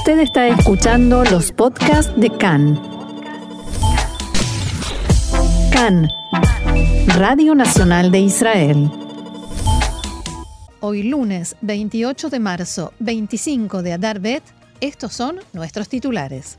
Usted 0.00 0.20
está 0.20 0.48
escuchando 0.48 1.24
los 1.24 1.52
podcasts 1.52 2.10
de 2.18 2.30
CAN. 2.30 2.80
CAN, 5.70 6.08
Radio 7.18 7.54
Nacional 7.54 8.10
de 8.10 8.20
Israel. 8.20 8.90
Hoy 10.80 11.02
lunes 11.02 11.54
28 11.60 12.30
de 12.30 12.38
marzo, 12.38 12.94
25 12.98 13.82
de 13.82 13.92
Adar 13.92 14.20
Bet, 14.20 14.42
estos 14.80 15.12
son 15.12 15.40
nuestros 15.52 15.90
titulares. 15.90 16.58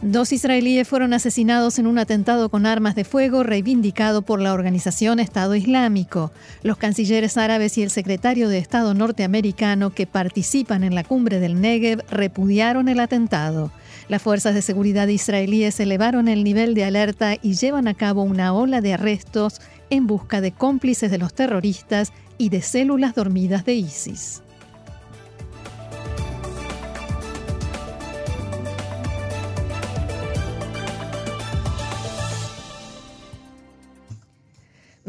Dos 0.00 0.32
israelíes 0.32 0.86
fueron 0.86 1.12
asesinados 1.12 1.80
en 1.80 1.88
un 1.88 1.98
atentado 1.98 2.50
con 2.50 2.66
armas 2.66 2.94
de 2.94 3.02
fuego 3.02 3.42
reivindicado 3.42 4.22
por 4.22 4.40
la 4.40 4.52
organización 4.52 5.18
Estado 5.18 5.56
Islámico. 5.56 6.30
Los 6.62 6.76
cancilleres 6.76 7.36
árabes 7.36 7.76
y 7.78 7.82
el 7.82 7.90
secretario 7.90 8.48
de 8.48 8.58
Estado 8.58 8.94
norteamericano 8.94 9.90
que 9.90 10.06
participan 10.06 10.84
en 10.84 10.94
la 10.94 11.02
cumbre 11.02 11.40
del 11.40 11.60
Negev 11.60 12.04
repudiaron 12.12 12.88
el 12.88 13.00
atentado. 13.00 13.72
Las 14.08 14.22
fuerzas 14.22 14.54
de 14.54 14.62
seguridad 14.62 15.08
israelíes 15.08 15.80
elevaron 15.80 16.28
el 16.28 16.44
nivel 16.44 16.74
de 16.74 16.84
alerta 16.84 17.34
y 17.42 17.54
llevan 17.54 17.88
a 17.88 17.94
cabo 17.94 18.22
una 18.22 18.52
ola 18.52 18.80
de 18.80 18.94
arrestos 18.94 19.60
en 19.90 20.06
busca 20.06 20.40
de 20.40 20.52
cómplices 20.52 21.10
de 21.10 21.18
los 21.18 21.34
terroristas 21.34 22.12
y 22.38 22.50
de 22.50 22.62
células 22.62 23.16
dormidas 23.16 23.64
de 23.64 23.74
ISIS. 23.74 24.42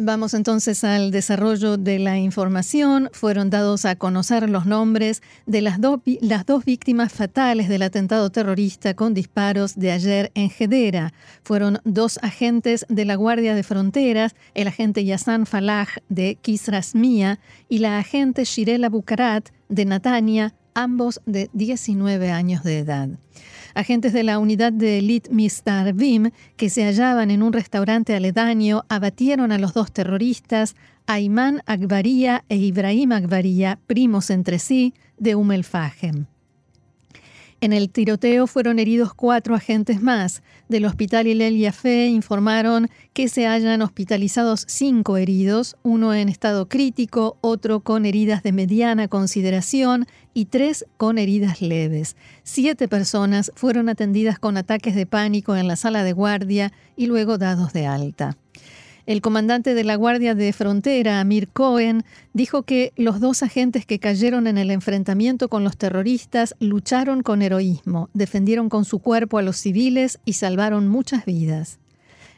Vamos 0.01 0.33
entonces 0.33 0.85
al 0.85 1.11
desarrollo 1.11 1.75
de 1.75 1.99
la 1.99 2.17
información. 2.17 3.09
Fueron 3.11 3.49
dados 3.49 3.83
a 3.83 3.97
conocer 3.97 4.49
los 4.49 4.65
nombres 4.65 5.21
de 5.45 5.61
las, 5.61 5.81
dos 5.81 6.63
víctimas 6.63 7.11
fatales 7.11 7.67
del 7.67 7.81
atentado 7.81 8.29
terrorista 8.29 8.93
con 8.93 9.13
disparos 9.13 9.75
de 9.75 9.91
ayer 9.91 10.31
en 10.35 10.49
Hedera. 10.57 11.11
Fueron 11.43 11.79
dos 11.83 12.17
agentes 12.21 12.85
de 12.87 13.03
la 13.03 13.15
Guardia 13.15 13.53
de 13.55 13.63
Fronteras, 13.63 14.35
el 14.53 14.69
agente 14.69 15.03
Yassan 15.03 15.45
Falah 15.45 15.89
de 16.07 16.35
Kisrasmia 16.41 17.39
y 17.67 17.79
la 17.79 17.97
agente 17.97 18.45
Shirela 18.45 18.87
Bukarat 18.87 19.49
de 19.67 19.83
Natania, 19.83 20.55
ambos 20.75 21.19
de 21.25 21.49
19 21.51 22.31
años 22.31 22.63
de 22.63 22.79
edad. 22.79 23.09
Agentes 23.73 24.13
de 24.13 24.23
la 24.23 24.39
unidad 24.39 24.71
de 24.71 24.99
élite 24.99 25.29
Mistarvim, 25.31 26.31
que 26.57 26.69
se 26.69 26.83
hallaban 26.83 27.31
en 27.31 27.43
un 27.43 27.53
restaurante 27.53 28.15
aledaño, 28.15 28.85
abatieron 28.89 29.51
a 29.51 29.57
los 29.57 29.73
dos 29.73 29.91
terroristas, 29.91 30.75
Ayman 31.07 31.61
Akbaria 31.65 32.43
e 32.49 32.57
Ibrahim 32.57 33.11
Akbaria, 33.11 33.79
primos 33.87 34.29
entre 34.29 34.59
sí, 34.59 34.93
de 35.17 35.35
Umm 35.35 35.51
en 37.61 37.73
el 37.73 37.89
tiroteo 37.89 38.47
fueron 38.47 38.79
heridos 38.79 39.13
cuatro 39.13 39.55
agentes 39.55 40.01
más. 40.01 40.41
Del 40.69 40.85
hospital 40.85 41.27
Hilel 41.27 41.57
Yafé 41.57 42.07
informaron 42.07 42.89
que 43.13 43.27
se 43.27 43.47
hayan 43.47 43.81
hospitalizados 43.81 44.65
cinco 44.67 45.17
heridos, 45.17 45.75
uno 45.83 46.13
en 46.13 46.29
estado 46.29 46.69
crítico, 46.69 47.37
otro 47.41 47.81
con 47.81 48.05
heridas 48.05 48.43
de 48.43 48.51
mediana 48.51 49.07
consideración 49.07 50.07
y 50.33 50.45
tres 50.45 50.85
con 50.97 51.17
heridas 51.17 51.61
leves. 51.61 52.15
Siete 52.43 52.87
personas 52.87 53.51
fueron 53.55 53.89
atendidas 53.89 54.39
con 54.39 54.57
ataques 54.57 54.95
de 54.95 55.05
pánico 55.05 55.55
en 55.55 55.67
la 55.67 55.75
sala 55.75 56.03
de 56.03 56.13
guardia 56.13 56.71
y 56.95 57.07
luego 57.07 57.37
dados 57.37 57.73
de 57.73 57.87
alta. 57.87 58.37
El 59.09 59.21
comandante 59.21 59.73
de 59.73 59.83
la 59.83 59.95
Guardia 59.95 60.35
de 60.35 60.53
Frontera, 60.53 61.19
Amir 61.19 61.47
Cohen, 61.47 62.03
dijo 62.33 62.61
que 62.61 62.93
los 62.95 63.19
dos 63.19 63.41
agentes 63.41 63.87
que 63.87 63.97
cayeron 63.97 64.45
en 64.45 64.59
el 64.59 64.69
enfrentamiento 64.69 65.49
con 65.49 65.63
los 65.63 65.77
terroristas 65.77 66.53
lucharon 66.59 67.23
con 67.23 67.41
heroísmo, 67.41 68.11
defendieron 68.13 68.69
con 68.69 68.85
su 68.85 68.99
cuerpo 68.99 69.39
a 69.39 69.41
los 69.41 69.57
civiles 69.57 70.19
y 70.25 70.33
salvaron 70.33 70.87
muchas 70.87 71.25
vidas. 71.25 71.79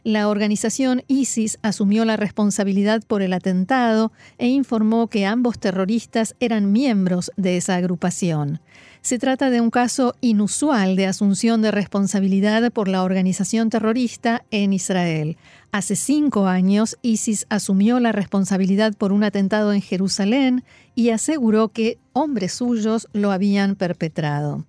La 0.06 0.30
organización 0.30 1.04
ISIS 1.10 1.60
asumió 1.62 2.06
la 2.06 2.16
responsabilidad 2.16 3.04
por 3.06 3.22
el 3.22 3.34
atentado 3.34 4.14
e 4.38 4.48
informó 4.48 5.08
que 5.08 5.26
ambos 5.26 5.60
terroristas 5.60 6.36
eran 6.40 6.72
miembros 6.72 7.34
de 7.36 7.58
esa 7.58 7.76
agrupación. 7.76 8.62
Se 9.02 9.18
trata 9.18 9.50
de 9.50 9.62
un 9.62 9.72
caso 9.72 10.14
inusual 10.22 10.96
de 10.96 11.08
asunción 11.08 11.64
de 11.64 11.72
responsabilidad 11.72 12.72
por 12.72 12.88
la 12.88 13.02
organización 13.04 13.72
terrorista 13.72 14.46
en 14.52 14.74
Israel. 14.74 15.38
Hace 15.72 15.96
cinco 15.96 16.46
años, 16.46 16.98
ISIS 17.02 17.48
asumió 17.50 18.00
la 18.00 18.12
responsabilidad 18.12 18.94
por 18.96 19.12
un 19.12 19.24
atentado 19.24 19.74
en 19.74 19.82
Jerusalén 19.82 20.64
y 20.94 21.10
aseguró 21.10 21.70
que 21.70 21.98
hombres 22.14 22.54
suyos 22.54 23.08
lo 23.12 23.32
habían 23.32 23.76
perpetrado. 23.76 24.68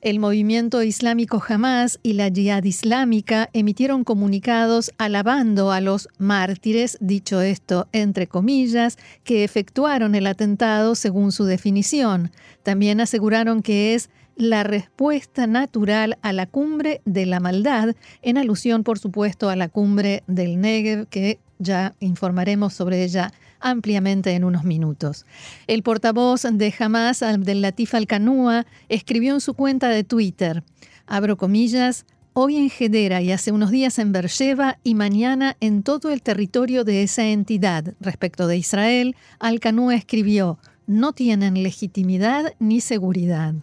El 0.00 0.20
movimiento 0.20 0.84
islámico 0.84 1.42
Hamas 1.48 1.98
y 2.04 2.12
la 2.12 2.30
Jihad 2.30 2.62
Islámica 2.62 3.50
emitieron 3.52 4.04
comunicados 4.04 4.92
alabando 4.96 5.72
a 5.72 5.80
los 5.80 6.08
mártires, 6.18 6.96
dicho 7.00 7.40
esto 7.40 7.88
entre 7.90 8.28
comillas, 8.28 8.96
que 9.24 9.42
efectuaron 9.42 10.14
el 10.14 10.28
atentado 10.28 10.94
según 10.94 11.32
su 11.32 11.46
definición. 11.46 12.30
También 12.62 13.00
aseguraron 13.00 13.60
que 13.60 13.96
es 13.96 14.08
la 14.36 14.62
respuesta 14.62 15.48
natural 15.48 16.16
a 16.22 16.32
la 16.32 16.46
cumbre 16.46 17.00
de 17.04 17.26
la 17.26 17.40
maldad, 17.40 17.96
en 18.22 18.38
alusión, 18.38 18.84
por 18.84 19.00
supuesto, 19.00 19.50
a 19.50 19.56
la 19.56 19.68
cumbre 19.68 20.22
del 20.28 20.60
Negev, 20.60 21.08
que 21.08 21.40
ya 21.58 21.96
informaremos 21.98 22.72
sobre 22.72 23.02
ella 23.02 23.32
ampliamente 23.60 24.32
en 24.32 24.44
unos 24.44 24.64
minutos. 24.64 25.26
El 25.66 25.82
portavoz 25.82 26.42
de 26.50 26.74
Hamas, 26.78 27.22
Abdel 27.22 27.62
Latif 27.62 27.94
Al-Kanua, 27.94 28.66
escribió 28.88 29.34
en 29.34 29.40
su 29.40 29.54
cuenta 29.54 29.88
de 29.88 30.04
Twitter, 30.04 30.62
abro 31.06 31.36
comillas, 31.36 32.06
hoy 32.32 32.56
en 32.56 32.70
Hedera 32.78 33.20
y 33.20 33.32
hace 33.32 33.50
unos 33.50 33.70
días 33.70 33.98
en 33.98 34.12
Beersheba 34.12 34.78
y 34.84 34.94
mañana 34.94 35.56
en 35.60 35.82
todo 35.82 36.10
el 36.10 36.22
territorio 36.22 36.84
de 36.84 37.02
esa 37.02 37.26
entidad. 37.26 37.94
Respecto 38.00 38.46
de 38.46 38.56
Israel, 38.56 39.16
Al-Kanua 39.40 39.96
escribió, 39.96 40.58
no 40.86 41.12
tienen 41.12 41.62
legitimidad 41.62 42.54
ni 42.60 42.80
seguridad. 42.80 43.54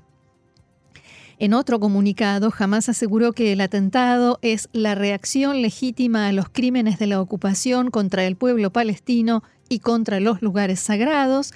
En 1.38 1.54
otro 1.54 1.80
comunicado, 1.80 2.50
jamás 2.50 2.88
aseguró 2.88 3.34
que 3.34 3.52
el 3.52 3.62
atentado 3.62 4.40
es 4.42 4.70
la 4.72 4.96
reacción 4.96 5.62
legítima 5.62 6.28
a 6.28 6.32
los 6.32 6.50
crímenes 6.50 6.98
de 6.98 7.08
la 7.08 7.20
ocupación 7.20 7.92
contra 7.92 8.26
el 8.26 8.38
pueblo 8.38 8.72
palestino 8.72 9.44
y 9.68 9.80
contra 9.80 10.20
los 10.20 10.42
lugares 10.42 10.80
sagrados. 10.80 11.54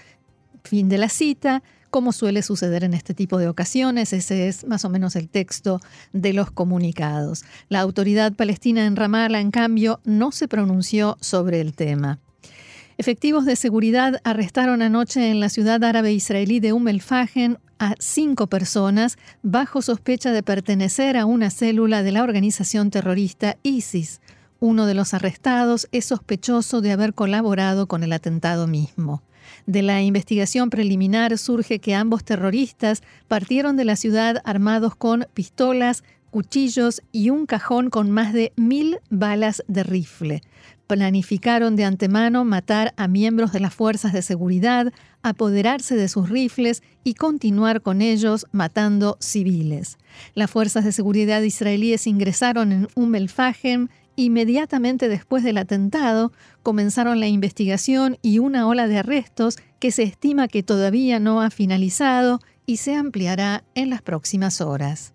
Fin 0.63 0.89
de 0.89 0.97
la 0.97 1.09
cita. 1.09 1.63
Como 1.89 2.11
suele 2.11 2.43
suceder 2.43 2.83
en 2.83 2.93
este 2.93 3.15
tipo 3.15 3.39
de 3.39 3.47
ocasiones, 3.47 4.13
ese 4.13 4.47
es 4.47 4.67
más 4.67 4.85
o 4.85 4.89
menos 4.89 5.15
el 5.15 5.27
texto 5.27 5.79
de 6.13 6.33
los 6.33 6.51
comunicados. 6.51 7.45
La 7.67 7.79
autoridad 7.79 8.33
palestina 8.33 8.85
en 8.85 8.95
Ramallah, 8.95 9.39
en 9.39 9.49
cambio, 9.49 9.99
no 10.03 10.31
se 10.31 10.47
pronunció 10.47 11.17
sobre 11.19 11.61
el 11.61 11.73
tema. 11.73 12.19
Efectivos 12.99 13.45
de 13.45 13.55
seguridad 13.55 14.19
arrestaron 14.25 14.81
anoche 14.81 15.31
en 15.31 15.39
la 15.39 15.47
ciudad 15.47 15.81
árabe 15.85 16.11
israelí 16.11 16.59
de 16.59 16.73
Umm 16.73 16.89
el-Fagen 16.89 17.57
a 17.79 17.95
cinco 17.97 18.47
personas 18.47 19.17
bajo 19.41 19.81
sospecha 19.81 20.33
de 20.33 20.43
pertenecer 20.43 21.15
a 21.15 21.25
una 21.25 21.49
célula 21.49 22.03
de 22.03 22.11
la 22.11 22.23
organización 22.23 22.91
terrorista 22.91 23.55
ISIS. 23.63 24.19
Uno 24.59 24.85
de 24.85 24.95
los 24.95 25.13
arrestados 25.13 25.87
es 25.93 26.07
sospechoso 26.07 26.81
de 26.81 26.91
haber 26.91 27.13
colaborado 27.13 27.87
con 27.87 28.03
el 28.03 28.11
atentado 28.11 28.67
mismo. 28.67 29.23
De 29.65 29.81
la 29.81 30.01
investigación 30.01 30.69
preliminar 30.69 31.37
surge 31.37 31.79
que 31.79 31.95
ambos 31.95 32.25
terroristas 32.25 33.01
partieron 33.29 33.77
de 33.77 33.85
la 33.85 33.95
ciudad 33.95 34.41
armados 34.43 34.97
con 34.97 35.25
pistolas, 35.33 36.03
cuchillos 36.29 37.01
y 37.11 37.29
un 37.29 37.45
cajón 37.45 37.89
con 37.89 38.11
más 38.11 38.33
de 38.33 38.53
mil 38.55 38.99
balas 39.09 39.63
de 39.67 39.83
rifle 39.83 40.41
planificaron 40.89 41.75
de 41.75 41.85
antemano 41.85 42.43
matar 42.45 42.95
a 42.97 43.07
miembros 43.07 43.51
de 43.51 43.59
las 43.59 43.75
fuerzas 43.75 44.11
de 44.11 44.23
seguridad, 44.23 44.91
apoderarse 45.21 45.95
de 45.95 46.07
sus 46.07 46.29
rifles 46.29 46.81
y 47.03 47.13
continuar 47.13 47.83
con 47.83 48.01
ellos 48.01 48.47
matando 48.53 49.15
civiles. 49.19 49.99
Las 50.33 50.49
fuerzas 50.49 50.85
de 50.85 50.91
seguridad 50.91 51.43
israelíes 51.43 52.07
ingresaron 52.07 52.71
en 52.71 52.87
Umm 52.95 53.13
el 53.13 53.29
Inmediatamente 54.15 55.07
después 55.09 55.43
del 55.43 55.59
atentado 55.59 56.33
comenzaron 56.63 57.19
la 57.19 57.27
investigación 57.27 58.17
y 58.23 58.39
una 58.39 58.67
ola 58.67 58.87
de 58.87 58.97
arrestos 58.97 59.57
que 59.79 59.91
se 59.91 60.03
estima 60.03 60.47
que 60.47 60.63
todavía 60.63 61.19
no 61.19 61.39
ha 61.41 61.51
finalizado 61.51 62.39
y 62.65 62.77
se 62.77 62.95
ampliará 62.95 63.63
en 63.75 63.91
las 63.91 64.01
próximas 64.01 64.59
horas. 64.59 65.13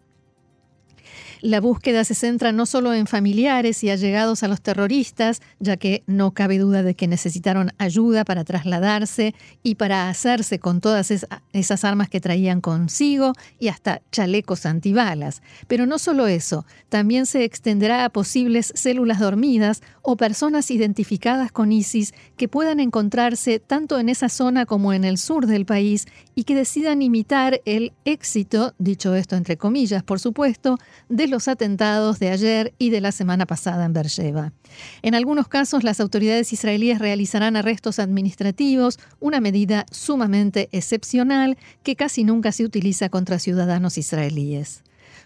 La 1.44 1.60
búsqueda 1.60 2.04
se 2.04 2.14
centra 2.14 2.52
no 2.52 2.64
solo 2.64 2.94
en 2.94 3.06
familiares 3.06 3.84
y 3.84 3.90
allegados 3.90 4.42
a 4.42 4.48
los 4.48 4.62
terroristas, 4.62 5.42
ya 5.60 5.76
que 5.76 6.02
no 6.06 6.30
cabe 6.30 6.56
duda 6.56 6.82
de 6.82 6.94
que 6.94 7.06
necesitaron 7.06 7.70
ayuda 7.76 8.24
para 8.24 8.44
trasladarse 8.44 9.34
y 9.62 9.74
para 9.74 10.08
hacerse 10.08 10.58
con 10.58 10.80
todas 10.80 11.10
esas 11.10 11.84
armas 11.84 12.08
que 12.08 12.22
traían 12.22 12.62
consigo 12.62 13.34
y 13.58 13.68
hasta 13.68 14.00
chalecos 14.10 14.64
antibalas. 14.64 15.42
Pero 15.68 15.84
no 15.84 15.98
solo 15.98 16.28
eso, 16.28 16.64
también 16.88 17.26
se 17.26 17.44
extenderá 17.44 18.06
a 18.06 18.08
posibles 18.08 18.72
células 18.74 19.18
dormidas 19.18 19.82
o 20.00 20.16
personas 20.16 20.70
identificadas 20.70 21.52
con 21.52 21.72
ISIS 21.72 22.14
que 22.38 22.48
puedan 22.48 22.80
encontrarse 22.80 23.58
tanto 23.58 23.98
en 23.98 24.08
esa 24.08 24.30
zona 24.30 24.64
como 24.64 24.94
en 24.94 25.04
el 25.04 25.18
sur 25.18 25.46
del 25.46 25.66
país 25.66 26.06
y 26.34 26.44
que 26.44 26.54
decidan 26.54 27.02
imitar 27.02 27.60
el 27.66 27.92
éxito, 28.06 28.72
dicho 28.78 29.14
esto 29.14 29.36
entre 29.36 29.58
comillas, 29.58 30.02
por 30.02 30.20
supuesto, 30.20 30.78
de 31.10 31.28
los 31.28 31.33
atentados 31.48 32.18
de 32.18 32.30
ayer 32.30 32.74
y 32.78 32.90
de 32.90 33.00
la 33.00 33.12
semana 33.12 33.46
pasada 33.46 33.84
en 33.84 33.92
Beersheba. 33.92 34.52
En 35.02 35.14
algunos 35.14 35.48
casos, 35.48 35.84
las 35.84 36.00
autoridades 36.00 36.52
israelíes 36.52 36.98
realizarán 36.98 37.56
arrestos 37.56 37.98
administrativos, 37.98 38.98
una 39.20 39.40
medida 39.40 39.86
sumamente 39.90 40.68
excepcional 40.72 41.58
que 41.82 41.96
casi 41.96 42.24
nunca 42.24 42.52
se 42.52 42.64
utiliza 42.64 43.08
contra 43.08 43.38
ciudadanos 43.38 43.98
israelíes. 43.98 44.82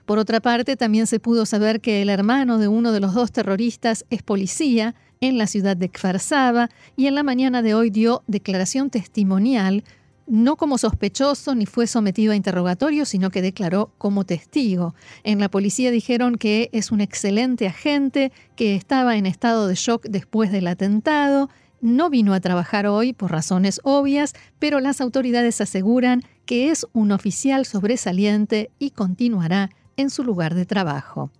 Por 0.06 0.18
otra 0.18 0.40
parte, 0.40 0.76
también 0.76 1.06
se 1.06 1.20
pudo 1.20 1.44
saber 1.44 1.82
que 1.82 2.00
el 2.00 2.08
hermano 2.08 2.56
de 2.56 2.66
uno 2.66 2.92
de 2.92 3.00
los 3.00 3.12
dos 3.12 3.30
terroristas 3.30 4.06
es 4.08 4.22
policía 4.22 4.94
en 5.20 5.36
la 5.36 5.46
ciudad 5.46 5.76
de 5.76 5.90
Kfar 5.90 6.18
Saba 6.18 6.70
y 6.96 7.08
en 7.08 7.14
la 7.14 7.22
mañana 7.22 7.60
de 7.60 7.74
hoy 7.74 7.90
dio 7.90 8.22
declaración 8.26 8.88
testimonial 8.88 9.84
no 10.28 10.56
como 10.56 10.78
sospechoso 10.78 11.54
ni 11.54 11.66
fue 11.66 11.86
sometido 11.86 12.32
a 12.32 12.36
interrogatorio, 12.36 13.04
sino 13.04 13.30
que 13.30 13.42
declaró 13.42 13.92
como 13.98 14.24
testigo. 14.24 14.94
En 15.24 15.40
la 15.40 15.50
policía 15.50 15.90
dijeron 15.90 16.36
que 16.36 16.68
es 16.72 16.92
un 16.92 17.00
excelente 17.00 17.66
agente, 17.66 18.32
que 18.54 18.74
estaba 18.76 19.16
en 19.16 19.26
estado 19.26 19.66
de 19.66 19.74
shock 19.74 20.04
después 20.06 20.52
del 20.52 20.66
atentado, 20.66 21.48
no 21.80 22.10
vino 22.10 22.34
a 22.34 22.40
trabajar 22.40 22.86
hoy 22.86 23.12
por 23.12 23.30
razones 23.30 23.80
obvias, 23.84 24.34
pero 24.58 24.80
las 24.80 25.00
autoridades 25.00 25.60
aseguran 25.60 26.22
que 26.44 26.70
es 26.70 26.86
un 26.92 27.12
oficial 27.12 27.66
sobresaliente 27.66 28.70
y 28.78 28.90
continuará 28.90 29.70
en 29.96 30.10
su 30.10 30.24
lugar 30.24 30.54
de 30.54 30.66
trabajo. 30.66 31.30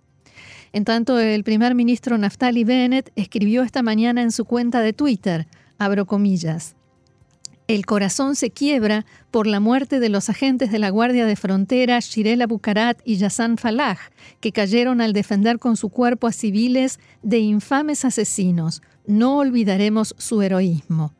En 0.71 0.85
tanto, 0.85 1.19
el 1.19 1.43
primer 1.43 1.75
ministro 1.75 2.17
Naftali 2.17 2.63
Bennett 2.63 3.11
escribió 3.15 3.63
esta 3.63 3.81
mañana 3.81 4.21
en 4.21 4.31
su 4.31 4.45
cuenta 4.45 4.81
de 4.81 4.93
Twitter, 4.93 5.47
abro 5.77 6.05
comillas, 6.05 6.75
el 7.69 7.85
corazón 7.85 8.35
se 8.35 8.49
quiebra 8.49 9.05
por 9.29 9.45
la 9.45 9.59
muerte 9.59 9.99
de 9.99 10.09
los 10.09 10.27
agentes 10.27 10.71
de 10.71 10.79
la 10.79 10.89
Guardia 10.89 11.27
de 11.27 11.35
Frontera 11.35 11.99
Shirela 11.99 12.47
Bukarat 12.47 12.99
y 13.05 13.17
Yassan 13.17 13.59
Falah, 13.59 13.99
que 14.39 14.51
cayeron 14.51 15.01
al 15.01 15.13
defender 15.13 15.59
con 15.59 15.77
su 15.77 15.89
cuerpo 15.89 16.25
a 16.25 16.31
civiles 16.31 16.99
de 17.21 17.37
infames 17.37 18.05
asesinos. 18.05 18.81
No 19.05 19.37
olvidaremos 19.37 20.15
su 20.17 20.41
heroísmo. 20.41 21.13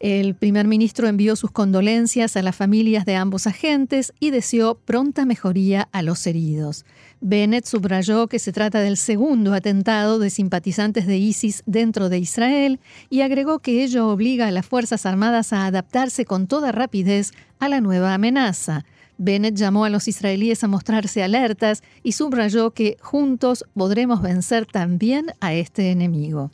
El 0.00 0.36
primer 0.36 0.68
ministro 0.68 1.08
envió 1.08 1.34
sus 1.34 1.50
condolencias 1.50 2.36
a 2.36 2.42
las 2.42 2.54
familias 2.54 3.04
de 3.04 3.16
ambos 3.16 3.48
agentes 3.48 4.12
y 4.20 4.30
deseó 4.30 4.76
pronta 4.76 5.26
mejoría 5.26 5.88
a 5.90 6.02
los 6.02 6.24
heridos. 6.28 6.84
Bennett 7.20 7.64
subrayó 7.64 8.28
que 8.28 8.38
se 8.38 8.52
trata 8.52 8.80
del 8.80 8.96
segundo 8.96 9.54
atentado 9.54 10.20
de 10.20 10.30
simpatizantes 10.30 11.08
de 11.08 11.18
ISIS 11.18 11.64
dentro 11.66 12.08
de 12.08 12.18
Israel 12.18 12.78
y 13.10 13.22
agregó 13.22 13.58
que 13.58 13.82
ello 13.82 14.08
obliga 14.08 14.46
a 14.46 14.52
las 14.52 14.66
Fuerzas 14.66 15.04
Armadas 15.04 15.52
a 15.52 15.66
adaptarse 15.66 16.24
con 16.24 16.46
toda 16.46 16.70
rapidez 16.70 17.32
a 17.58 17.68
la 17.68 17.80
nueva 17.80 18.14
amenaza. 18.14 18.84
Bennett 19.16 19.56
llamó 19.56 19.84
a 19.84 19.90
los 19.90 20.06
israelíes 20.06 20.62
a 20.62 20.68
mostrarse 20.68 21.24
alertas 21.24 21.82
y 22.04 22.12
subrayó 22.12 22.70
que 22.70 22.96
juntos 23.00 23.64
podremos 23.74 24.22
vencer 24.22 24.64
también 24.64 25.32
a 25.40 25.54
este 25.54 25.90
enemigo. 25.90 26.52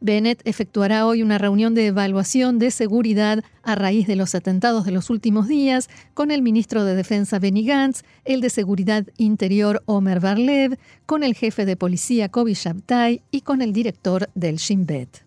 Bennett 0.00 0.40
efectuará 0.44 1.06
hoy 1.06 1.22
una 1.22 1.38
reunión 1.38 1.74
de 1.74 1.86
evaluación 1.86 2.58
de 2.58 2.70
seguridad 2.70 3.42
a 3.62 3.74
raíz 3.74 4.06
de 4.06 4.16
los 4.16 4.34
atentados 4.34 4.84
de 4.84 4.92
los 4.92 5.10
últimos 5.10 5.48
días 5.48 5.88
con 6.14 6.30
el 6.30 6.42
ministro 6.42 6.84
de 6.84 6.94
Defensa 6.94 7.38
Benny 7.38 7.64
Gantz, 7.64 8.02
el 8.24 8.40
de 8.40 8.50
Seguridad 8.50 9.06
Interior 9.16 9.82
Omer 9.86 10.20
Barlev, 10.20 10.78
con 11.06 11.22
el 11.22 11.34
jefe 11.34 11.66
de 11.66 11.76
policía 11.76 12.28
Kobi 12.28 12.54
Shabtai 12.54 13.22
y 13.30 13.40
con 13.40 13.62
el 13.62 13.72
director 13.72 14.30
del 14.34 14.56
Shin 14.56 14.86
Bet. 14.86 15.25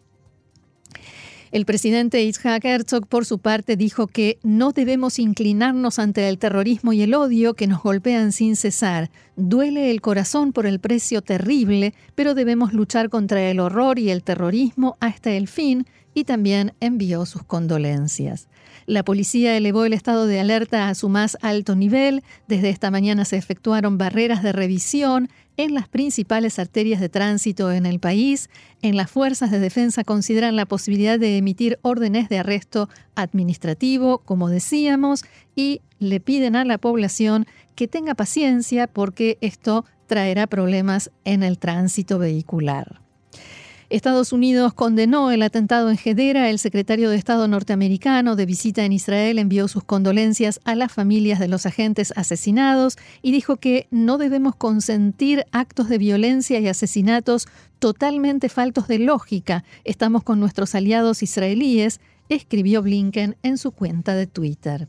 El 1.52 1.66
presidente 1.66 2.24
Itzhak 2.24 2.64
Herzog, 2.64 3.08
por 3.08 3.26
su 3.26 3.40
parte, 3.40 3.76
dijo 3.76 4.06
que 4.06 4.38
no 4.44 4.72
debemos 4.72 5.18
inclinarnos 5.18 5.98
ante 5.98 6.30
el 6.30 6.38
terrorismo 6.38 6.94
y 6.94 7.02
el 7.02 7.16
odio 7.16 7.56
que 7.56 7.66
nos 7.66 7.82
golpean 7.82 8.32
sin 8.32 8.56
cesar. 8.56 9.10
Duele 9.36 9.90
el 9.90 10.00
corazón 10.00 10.54
por 10.54 10.68
el 10.68 10.80
precio 10.80 11.24
terrible, 11.24 11.96
pero 12.14 12.36
debemos 12.36 12.74
luchar 12.74 13.10
contra 13.10 13.42
el 13.50 13.60
horror 13.60 13.98
y 13.98 14.12
el 14.12 14.22
terrorismo 14.22 14.96
hasta 15.00 15.32
el 15.32 15.48
fin, 15.48 15.88
y 16.14 16.24
también 16.24 16.74
envió 16.80 17.26
sus 17.26 17.44
condolencias. 17.44 18.48
La 18.86 19.04
policía 19.04 19.56
elevó 19.56 19.86
el 19.86 19.94
estado 19.94 20.26
de 20.26 20.40
alerta 20.40 20.90
a 20.90 20.96
su 20.96 21.10
más 21.10 21.38
alto 21.42 21.76
nivel. 21.76 22.24
Desde 22.48 22.70
esta 22.70 22.90
mañana 22.90 23.24
se 23.24 23.38
efectuaron 23.38 23.98
barreras 23.98 24.42
de 24.42 24.52
revisión 24.52 25.30
en 25.60 25.74
las 25.74 25.90
principales 25.90 26.58
arterias 26.58 27.02
de 27.02 27.10
tránsito 27.10 27.70
en 27.70 27.86
el 27.86 28.00
país. 28.00 28.50
En 28.82 28.96
las 28.96 29.12
fuerzas 29.12 29.52
de 29.52 29.60
defensa 29.60 30.06
consideran 30.06 30.56
la 30.56 30.66
posibilidad 30.66 31.20
de 31.20 31.36
emitir 31.36 31.80
órdenes 31.82 32.30
de 32.30 32.40
arresto 32.40 32.88
administrativo, 33.16 34.20
como 34.20 34.48
decíamos, 34.48 35.26
y 35.58 35.82
le 36.00 36.22
piden 36.22 36.56
a 36.56 36.64
la 36.64 36.78
población 36.78 37.46
que 37.76 37.90
tenga 37.90 38.16
paciencia 38.16 38.88
porque 38.88 39.38
esto 39.42 39.84
traerá 40.08 40.48
problemas 40.48 41.12
en 41.26 41.44
el 41.44 41.60
tránsito 41.60 42.20
vehicular. 42.20 43.02
Estados 43.90 44.34
Unidos 44.34 44.76
condenó 44.76 45.32
el 45.32 45.42
atentado 45.42 45.90
en 45.90 45.98
Hedera. 46.04 46.52
El 46.52 46.60
secretario 46.60 47.10
de 47.10 47.16
Estado 47.18 47.48
norteamericano 47.48 48.36
de 48.36 48.46
visita 48.46 48.86
en 48.86 48.94
Israel 48.94 49.40
envió 49.40 49.68
sus 49.68 49.84
condolencias 49.84 50.60
a 50.64 50.76
las 50.76 50.92
familias 50.92 51.40
de 51.40 51.48
los 51.48 51.66
agentes 51.66 52.14
asesinados 52.16 52.98
y 53.24 53.32
dijo 53.32 53.56
que 53.56 53.88
no 53.90 54.20
debemos 54.20 54.56
consentir 54.56 55.44
actos 55.52 55.90
de 55.90 55.98
violencia 55.98 56.60
y 56.60 56.68
asesinatos 56.68 57.48
totalmente 57.80 58.48
faltos 58.48 58.88
de 58.88 59.00
lógica. 59.00 59.64
Estamos 59.86 60.22
con 60.22 60.40
nuestros 60.40 60.76
aliados 60.76 61.24
israelíes, 61.24 62.00
escribió 62.30 62.84
Blinken 62.84 63.38
en 63.42 63.58
su 63.58 63.72
cuenta 63.72 64.14
de 64.14 64.28
Twitter. 64.28 64.88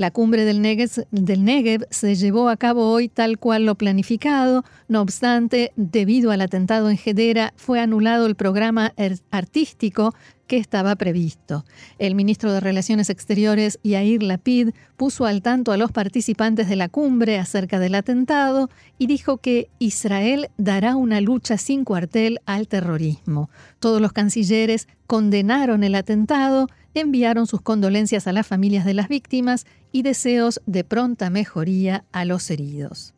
La 0.00 0.10
cumbre 0.10 0.46
del 0.46 0.62
Negev, 0.62 1.86
se 1.90 2.14
llevó 2.14 2.48
a 2.48 2.56
cabo 2.56 2.90
hoy 2.90 3.10
tal 3.10 3.38
cual 3.38 3.66
lo 3.66 3.74
planificado. 3.74 4.64
No 4.88 5.02
obstante, 5.02 5.72
debido 5.76 6.30
al 6.30 6.40
atentado 6.40 6.88
en 6.88 6.98
Hedera, 7.04 7.52
fue 7.56 7.80
anulado 7.80 8.24
el 8.24 8.34
programa 8.34 8.94
artístico 9.30 10.14
que 10.46 10.56
estaba 10.56 10.96
previsto. 10.96 11.66
El 11.98 12.14
ministro 12.14 12.50
de 12.50 12.60
Relaciones 12.60 13.10
Exteriores, 13.10 13.78
Yair 13.84 14.22
Lapid, 14.22 14.70
puso 14.96 15.26
al 15.26 15.42
tanto 15.42 15.70
a 15.70 15.76
los 15.76 15.92
participantes 15.92 16.70
de 16.70 16.76
la 16.76 16.88
cumbre 16.88 17.38
acerca 17.38 17.78
del 17.78 17.94
atentado 17.94 18.70
y 18.96 19.06
dijo 19.06 19.36
que 19.36 19.68
Israel 19.78 20.48
dará 20.56 20.96
una 20.96 21.20
lucha 21.20 21.58
sin 21.58 21.84
cuartel 21.84 22.40
al 22.46 22.68
terrorismo. 22.68 23.50
Todos 23.80 24.00
los 24.00 24.12
cancilleres 24.12 24.88
condenaron 25.06 25.84
el 25.84 25.94
atentado, 25.94 26.68
enviaron 26.94 27.46
sus 27.46 27.60
condolencias 27.60 28.26
a 28.26 28.32
las 28.32 28.46
familias 28.46 28.84
de 28.84 28.94
las 28.94 29.08
víctimas 29.08 29.66
y 29.92 30.02
deseos 30.02 30.60
de 30.66 30.84
pronta 30.84 31.30
mejoría 31.30 32.04
a 32.12 32.24
los 32.24 32.50
heridos 32.50 33.14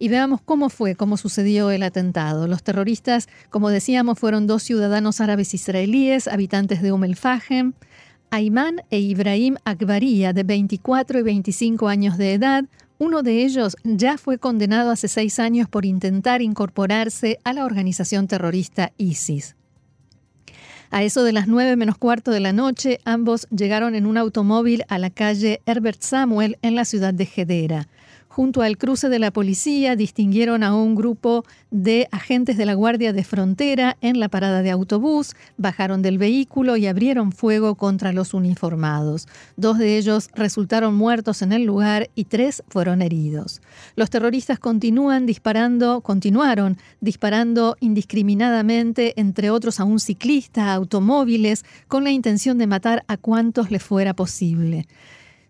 y 0.00 0.08
veamos 0.08 0.40
cómo 0.40 0.70
fue, 0.70 0.96
cómo 0.96 1.16
sucedió 1.18 1.70
el 1.70 1.84
atentado. 1.84 2.48
Los 2.48 2.64
terroristas, 2.64 3.28
como 3.50 3.68
decíamos, 3.68 4.18
fueron 4.18 4.46
dos 4.46 4.62
ciudadanos 4.62 5.20
árabes 5.20 5.54
israelíes, 5.54 6.26
habitantes 6.26 6.80
de 6.82 6.90
Umm 6.90 7.04
el-Fahem, 7.04 7.74
Ayman 8.30 8.82
e 8.90 8.98
Ibrahim 8.98 9.56
Akbaria, 9.64 10.32
de 10.32 10.42
24 10.42 11.18
y 11.18 11.22
25 11.22 11.88
años 11.88 12.16
de 12.16 12.32
edad. 12.32 12.64
Uno 12.98 13.22
de 13.22 13.44
ellos 13.44 13.76
ya 13.84 14.16
fue 14.16 14.38
condenado 14.38 14.90
hace 14.90 15.06
seis 15.06 15.38
años 15.38 15.68
por 15.68 15.84
intentar 15.84 16.40
incorporarse 16.40 17.38
a 17.44 17.52
la 17.52 17.66
organización 17.66 18.26
terrorista 18.26 18.92
ISIS. 18.96 19.54
A 20.92 21.04
eso 21.04 21.22
de 21.22 21.32
las 21.32 21.46
nueve 21.46 21.76
menos 21.76 21.98
cuarto 21.98 22.32
de 22.32 22.40
la 22.40 22.52
noche, 22.52 22.98
ambos 23.04 23.46
llegaron 23.50 23.94
en 23.94 24.06
un 24.06 24.18
automóvil 24.18 24.82
a 24.88 24.98
la 24.98 25.10
calle 25.10 25.60
Herbert 25.64 26.02
Samuel 26.02 26.58
en 26.62 26.74
la 26.74 26.84
ciudad 26.84 27.14
de 27.14 27.28
Hedera. 27.36 27.86
Junto 28.40 28.62
al 28.62 28.78
cruce 28.78 29.10
de 29.10 29.18
la 29.18 29.32
policía 29.32 29.96
distinguieron 29.96 30.62
a 30.62 30.74
un 30.74 30.94
grupo 30.94 31.44
de 31.70 32.08
agentes 32.10 32.56
de 32.56 32.64
la 32.64 32.72
Guardia 32.72 33.12
de 33.12 33.22
Frontera 33.22 33.98
en 34.00 34.18
la 34.18 34.30
parada 34.30 34.62
de 34.62 34.70
autobús, 34.70 35.34
bajaron 35.58 36.00
del 36.00 36.16
vehículo 36.16 36.78
y 36.78 36.86
abrieron 36.86 37.32
fuego 37.32 37.74
contra 37.74 38.14
los 38.14 38.32
uniformados. 38.32 39.28
Dos 39.58 39.76
de 39.76 39.98
ellos 39.98 40.30
resultaron 40.34 40.94
muertos 40.94 41.42
en 41.42 41.52
el 41.52 41.64
lugar 41.64 42.08
y 42.14 42.24
tres 42.24 42.62
fueron 42.68 43.02
heridos. 43.02 43.60
Los 43.94 44.08
terroristas 44.08 44.58
continúan 44.58 45.26
disparando, 45.26 46.00
continuaron 46.00 46.78
disparando 47.02 47.76
indiscriminadamente, 47.80 49.20
entre 49.20 49.50
otros 49.50 49.80
a 49.80 49.84
un 49.84 50.00
ciclista, 50.00 50.72
automóviles, 50.72 51.66
con 51.88 52.04
la 52.04 52.10
intención 52.10 52.56
de 52.56 52.66
matar 52.66 53.04
a 53.06 53.18
cuantos 53.18 53.70
les 53.70 53.82
fuera 53.82 54.14
posible. 54.14 54.86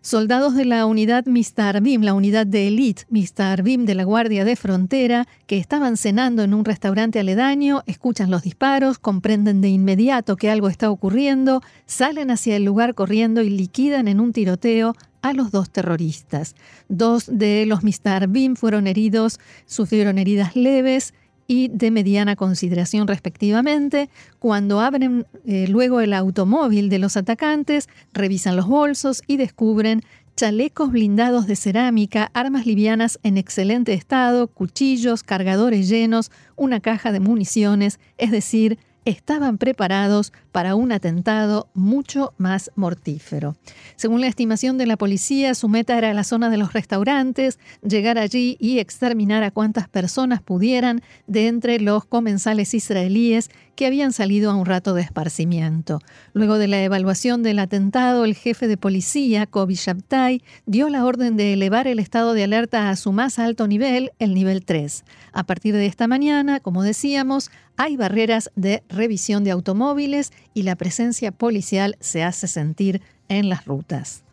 Soldados 0.03 0.55
de 0.55 0.65
la 0.65 0.87
unidad 0.87 1.27
Mistarbim, 1.27 2.01
la 2.01 2.15
unidad 2.15 2.47
de 2.47 2.67
élite 2.67 3.03
Mistarbim 3.09 3.85
de 3.85 3.93
la 3.93 4.03
Guardia 4.03 4.43
de 4.43 4.55
Frontera, 4.55 5.27
que 5.45 5.59
estaban 5.59 5.95
cenando 5.95 6.41
en 6.41 6.55
un 6.55 6.65
restaurante 6.65 7.19
aledaño, 7.19 7.83
escuchan 7.85 8.31
los 8.31 8.41
disparos, 8.41 8.97
comprenden 8.97 9.61
de 9.61 9.69
inmediato 9.69 10.37
que 10.37 10.49
algo 10.49 10.69
está 10.69 10.89
ocurriendo, 10.89 11.61
salen 11.85 12.31
hacia 12.31 12.55
el 12.55 12.65
lugar 12.65 12.95
corriendo 12.95 13.43
y 13.43 13.51
liquidan 13.51 14.07
en 14.07 14.19
un 14.19 14.33
tiroteo 14.33 14.95
a 15.21 15.33
los 15.33 15.51
dos 15.51 15.69
terroristas. 15.69 16.55
Dos 16.89 17.29
de 17.31 17.67
los 17.67 17.83
Mistarbim 17.83 18.55
fueron 18.55 18.87
heridos, 18.87 19.39
sufrieron 19.67 20.17
heridas 20.17 20.55
leves, 20.55 21.13
y 21.51 21.67
de 21.67 21.91
mediana 21.91 22.37
consideración 22.37 23.09
respectivamente. 23.09 24.09
Cuando 24.39 24.79
abren 24.79 25.25
eh, 25.45 25.67
luego 25.67 25.99
el 25.99 26.13
automóvil 26.13 26.87
de 26.87 26.97
los 26.97 27.17
atacantes, 27.17 27.89
revisan 28.13 28.55
los 28.55 28.67
bolsos 28.67 29.21
y 29.27 29.35
descubren 29.35 30.01
chalecos 30.37 30.93
blindados 30.93 31.47
de 31.47 31.57
cerámica, 31.57 32.31
armas 32.33 32.65
livianas 32.65 33.19
en 33.23 33.35
excelente 33.35 33.91
estado, 33.93 34.47
cuchillos, 34.47 35.23
cargadores 35.23 35.89
llenos, 35.89 36.31
una 36.55 36.79
caja 36.79 37.11
de 37.11 37.19
municiones, 37.19 37.99
es 38.17 38.31
decir, 38.31 38.79
estaban 39.05 39.57
preparados 39.57 40.31
para 40.51 40.75
un 40.75 40.91
atentado 40.91 41.69
mucho 41.73 42.33
más 42.37 42.71
mortífero. 42.75 43.55
Según 43.95 44.21
la 44.21 44.27
estimación 44.27 44.77
de 44.77 44.85
la 44.85 44.97
policía, 44.97 45.55
su 45.55 45.69
meta 45.69 45.97
era 45.97 46.13
la 46.13 46.23
zona 46.23 46.49
de 46.49 46.57
los 46.57 46.73
restaurantes, 46.73 47.59
llegar 47.81 48.17
allí 48.17 48.57
y 48.59 48.79
exterminar 48.79 49.43
a 49.43 49.51
cuantas 49.51 49.87
personas 49.87 50.41
pudieran 50.41 51.01
de 51.27 51.47
entre 51.47 51.79
los 51.79 52.05
comensales 52.05 52.73
israelíes 52.73 53.49
que 53.75 53.85
habían 53.85 54.13
salido 54.13 54.51
a 54.51 54.55
un 54.55 54.65
rato 54.65 54.93
de 54.93 55.01
esparcimiento. 55.01 55.99
Luego 56.33 56.57
de 56.57 56.67
la 56.67 56.83
evaluación 56.83 57.43
del 57.43 57.59
atentado, 57.59 58.25
el 58.25 58.35
jefe 58.35 58.67
de 58.67 58.77
policía, 58.77 59.45
Kobi 59.45 59.75
Shabtai, 59.75 60.43
dio 60.65 60.89
la 60.89 61.05
orden 61.05 61.37
de 61.37 61.53
elevar 61.53 61.87
el 61.87 61.99
estado 61.99 62.33
de 62.33 62.43
alerta 62.43 62.89
a 62.89 62.95
su 62.95 63.11
más 63.11 63.39
alto 63.39 63.67
nivel, 63.67 64.11
el 64.19 64.33
nivel 64.33 64.65
3. 64.65 65.03
A 65.33 65.43
partir 65.45 65.73
de 65.73 65.85
esta 65.85 66.07
mañana, 66.07 66.59
como 66.59 66.83
decíamos, 66.83 67.51
hay 67.77 67.97
barreras 67.97 68.51
de 68.55 68.83
revisión 68.89 69.43
de 69.43 69.51
automóviles 69.51 70.31
y 70.53 70.63
la 70.63 70.75
presencia 70.75 71.31
policial 71.31 71.95
se 71.99 72.23
hace 72.23 72.47
sentir 72.47 73.01
en 73.29 73.49
las 73.49 73.65
rutas. 73.65 74.23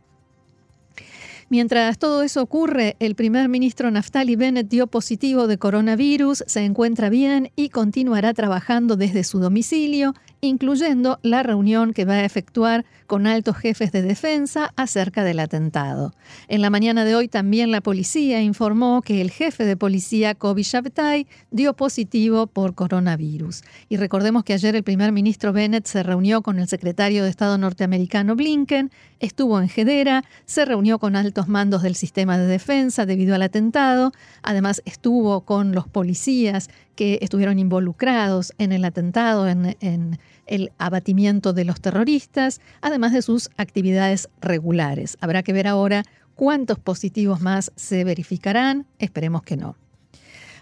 Mientras 1.51 1.99
todo 1.99 2.23
eso 2.23 2.43
ocurre, 2.43 2.97
el 2.99 3.15
primer 3.15 3.49
ministro 3.49 3.91
Naftali 3.91 4.37
Bennett 4.37 4.69
dio 4.69 4.87
positivo 4.87 5.47
de 5.47 5.57
coronavirus, 5.57 6.45
se 6.47 6.65
encuentra 6.67 7.09
bien 7.09 7.53
y 7.57 7.71
continuará 7.71 8.35
trabajando 8.35 8.97
desde 8.97 9.25
su 9.25 9.39
domicilio, 9.39 10.13
incluyendo 10.41 11.19
la 11.23 11.43
reunión 11.43 11.93
que 11.93 12.05
va 12.05 12.15
a 12.15 12.25
efectuar 12.25 12.85
con 13.07 13.27
altos 13.27 13.57
jefes 13.57 13.91
de 13.93 14.03
defensa 14.03 14.73
acerca 14.77 15.25
del 15.25 15.41
atentado. 15.41 16.13
En 16.47 16.61
la 16.61 16.71
mañana 16.71 17.05
de 17.05 17.15
hoy 17.15 17.29
también 17.29 17.71
la 17.71 17.81
policía 17.81 18.43
informó 18.43 19.03
que 19.03 19.21
el 19.21 19.31
jefe 19.31 19.65
de 19.65 19.77
policía 19.77 20.35
Kobi 20.35 20.63
Shabtai 20.63 21.27
dio 21.51 21.75
positivo 21.75 22.47
por 22.47 22.75
coronavirus. 22.75 23.63
Y 23.89 23.97
recordemos 23.97 24.45
que 24.45 24.53
ayer 24.53 24.77
el 24.77 24.85
primer 24.85 25.13
ministro 25.13 25.53
Bennett 25.53 25.87
se 25.87 26.03
reunió 26.03 26.43
con 26.43 26.59
el 26.59 26.69
secretario 26.69 27.25
de 27.25 27.31
Estado 27.31 27.59
norteamericano 27.59 28.37
Blinken, 28.37 28.91
estuvo 29.21 29.61
en 29.61 29.71
Hedera, 29.75 30.25
se 30.45 30.65
reunió 30.65 30.99
con 30.99 31.17
altos 31.17 31.49
mandos 31.49 31.83
del 31.83 31.95
sistema 31.95 32.39
de 32.39 32.47
defensa 32.47 33.07
debido 33.07 33.35
al 33.35 33.43
atentado, 33.43 34.13
además 34.43 34.83
estuvo 34.85 35.43
con 35.43 35.73
los 35.73 35.89
policías 35.89 36.69
que 36.99 37.21
estuvieron 37.23 37.61
involucrados 37.61 38.53
en 38.59 38.73
el 38.73 38.85
atentado, 38.85 39.47
en, 39.47 40.19
el 40.47 40.73
abatimiento 40.79 41.53
de 41.53 41.65
los 41.65 41.81
terroristas, 41.81 42.61
además 42.81 43.13
de 43.13 43.23
sus 43.23 43.51
actividades 43.57 44.29
regulares. 44.41 45.17
Habrá 45.21 45.45
que 45.45 45.53
ver 45.53 45.69
ahora 45.69 46.03
cuántos 46.35 46.81
positivos 46.81 47.41
más 47.41 47.71
se 47.77 48.03
verificarán, 48.03 48.85
esperemos 48.99 49.45
que 49.45 49.57
no. 49.57 49.77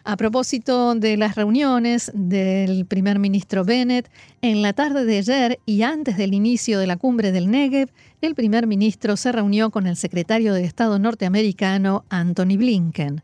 A 0.04 0.18
propósito 0.18 0.94
de 0.94 1.16
las 1.16 1.36
reuniones 1.36 2.12
del 2.12 2.84
primer 2.84 3.18
ministro 3.18 3.64
Bennett, 3.64 4.10
en 4.42 4.60
la 4.60 4.74
tarde 4.74 5.06
de 5.06 5.16
ayer 5.16 5.58
y 5.64 5.84
antes 5.84 6.18
del 6.18 6.34
inicio 6.34 6.78
de 6.78 6.86
la 6.86 6.98
cumbre 6.98 7.32
del 7.32 7.50
Negev, 7.50 7.88
el 8.20 8.34
primer 8.34 8.66
ministro 8.66 9.16
se 9.16 9.32
reunió 9.32 9.70
con 9.70 9.86
el 9.86 9.96
secretario 9.96 10.52
de 10.52 10.64
Estado 10.64 10.98
norteamericano 10.98 12.04
Anthony 12.10 12.58
Blinken. 12.58 13.22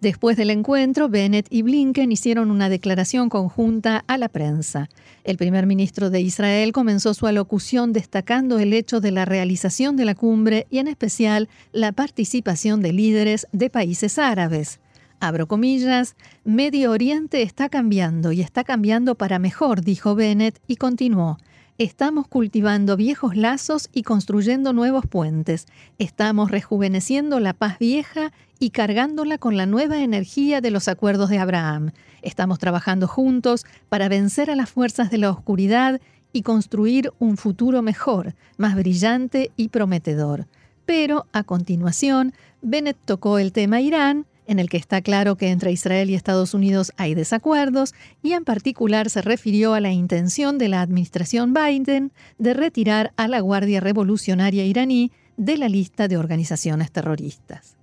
Después 0.00 0.36
del 0.36 0.50
encuentro, 0.50 1.08
Bennett 1.08 1.48
y 1.50 1.62
Blinken 1.62 2.12
hicieron 2.12 2.52
una 2.52 2.68
declaración 2.68 3.28
conjunta 3.28 4.04
a 4.06 4.16
la 4.16 4.28
prensa. 4.28 4.88
El 5.24 5.36
primer 5.36 5.66
ministro 5.66 6.08
de 6.08 6.20
Israel 6.20 6.72
comenzó 6.72 7.14
su 7.14 7.26
alocución 7.26 7.92
destacando 7.92 8.60
el 8.60 8.74
hecho 8.74 9.00
de 9.00 9.10
la 9.10 9.24
realización 9.24 9.96
de 9.96 10.04
la 10.04 10.14
cumbre 10.14 10.68
y 10.70 10.78
en 10.78 10.86
especial 10.86 11.48
la 11.72 11.90
participación 11.90 12.80
de 12.80 12.92
líderes 12.92 13.48
de 13.50 13.70
países 13.70 14.20
árabes. 14.20 14.78
Abro 15.18 15.48
comillas, 15.48 16.14
Medio 16.44 16.92
Oriente 16.92 17.42
está 17.42 17.68
cambiando 17.68 18.30
y 18.30 18.40
está 18.40 18.62
cambiando 18.62 19.16
para 19.16 19.40
mejor, 19.40 19.82
dijo 19.82 20.14
Bennett 20.14 20.60
y 20.68 20.76
continuó. 20.76 21.38
Estamos 21.78 22.26
cultivando 22.26 22.96
viejos 22.96 23.36
lazos 23.36 23.88
y 23.92 24.02
construyendo 24.02 24.72
nuevos 24.72 25.06
puentes. 25.06 25.66
Estamos 25.98 26.50
rejuveneciendo 26.50 27.38
la 27.38 27.52
paz 27.52 27.78
vieja 27.78 28.32
y 28.58 28.70
cargándola 28.70 29.38
con 29.38 29.56
la 29.56 29.66
nueva 29.66 30.02
energía 30.02 30.60
de 30.60 30.70
los 30.70 30.88
acuerdos 30.88 31.30
de 31.30 31.38
Abraham. 31.38 31.92
Estamos 32.22 32.58
trabajando 32.58 33.06
juntos 33.06 33.64
para 33.88 34.08
vencer 34.08 34.50
a 34.50 34.56
las 34.56 34.70
fuerzas 34.70 35.10
de 35.10 35.18
la 35.18 35.30
oscuridad 35.30 36.00
y 36.32 36.42
construir 36.42 37.12
un 37.18 37.36
futuro 37.36 37.82
mejor, 37.82 38.34
más 38.56 38.74
brillante 38.74 39.50
y 39.56 39.68
prometedor. 39.68 40.46
Pero, 40.84 41.26
a 41.32 41.44
continuación, 41.44 42.32
Bennett 42.62 42.96
tocó 43.04 43.38
el 43.38 43.52
tema 43.52 43.80
Irán, 43.80 44.26
en 44.46 44.58
el 44.58 44.70
que 44.70 44.78
está 44.78 45.02
claro 45.02 45.36
que 45.36 45.50
entre 45.50 45.72
Israel 45.72 46.08
y 46.08 46.14
Estados 46.14 46.54
Unidos 46.54 46.92
hay 46.96 47.14
desacuerdos, 47.14 47.94
y 48.22 48.32
en 48.32 48.44
particular 48.44 49.10
se 49.10 49.22
refirió 49.22 49.74
a 49.74 49.80
la 49.80 49.92
intención 49.92 50.58
de 50.58 50.68
la 50.68 50.80
administración 50.80 51.54
Biden 51.54 52.12
de 52.38 52.54
retirar 52.54 53.12
a 53.16 53.28
la 53.28 53.40
Guardia 53.40 53.80
Revolucionaria 53.80 54.64
iraní 54.64 55.12
de 55.36 55.58
la 55.58 55.68
lista 55.68 56.08
de 56.08 56.16
organizaciones 56.16 56.90
terroristas. 56.90 57.77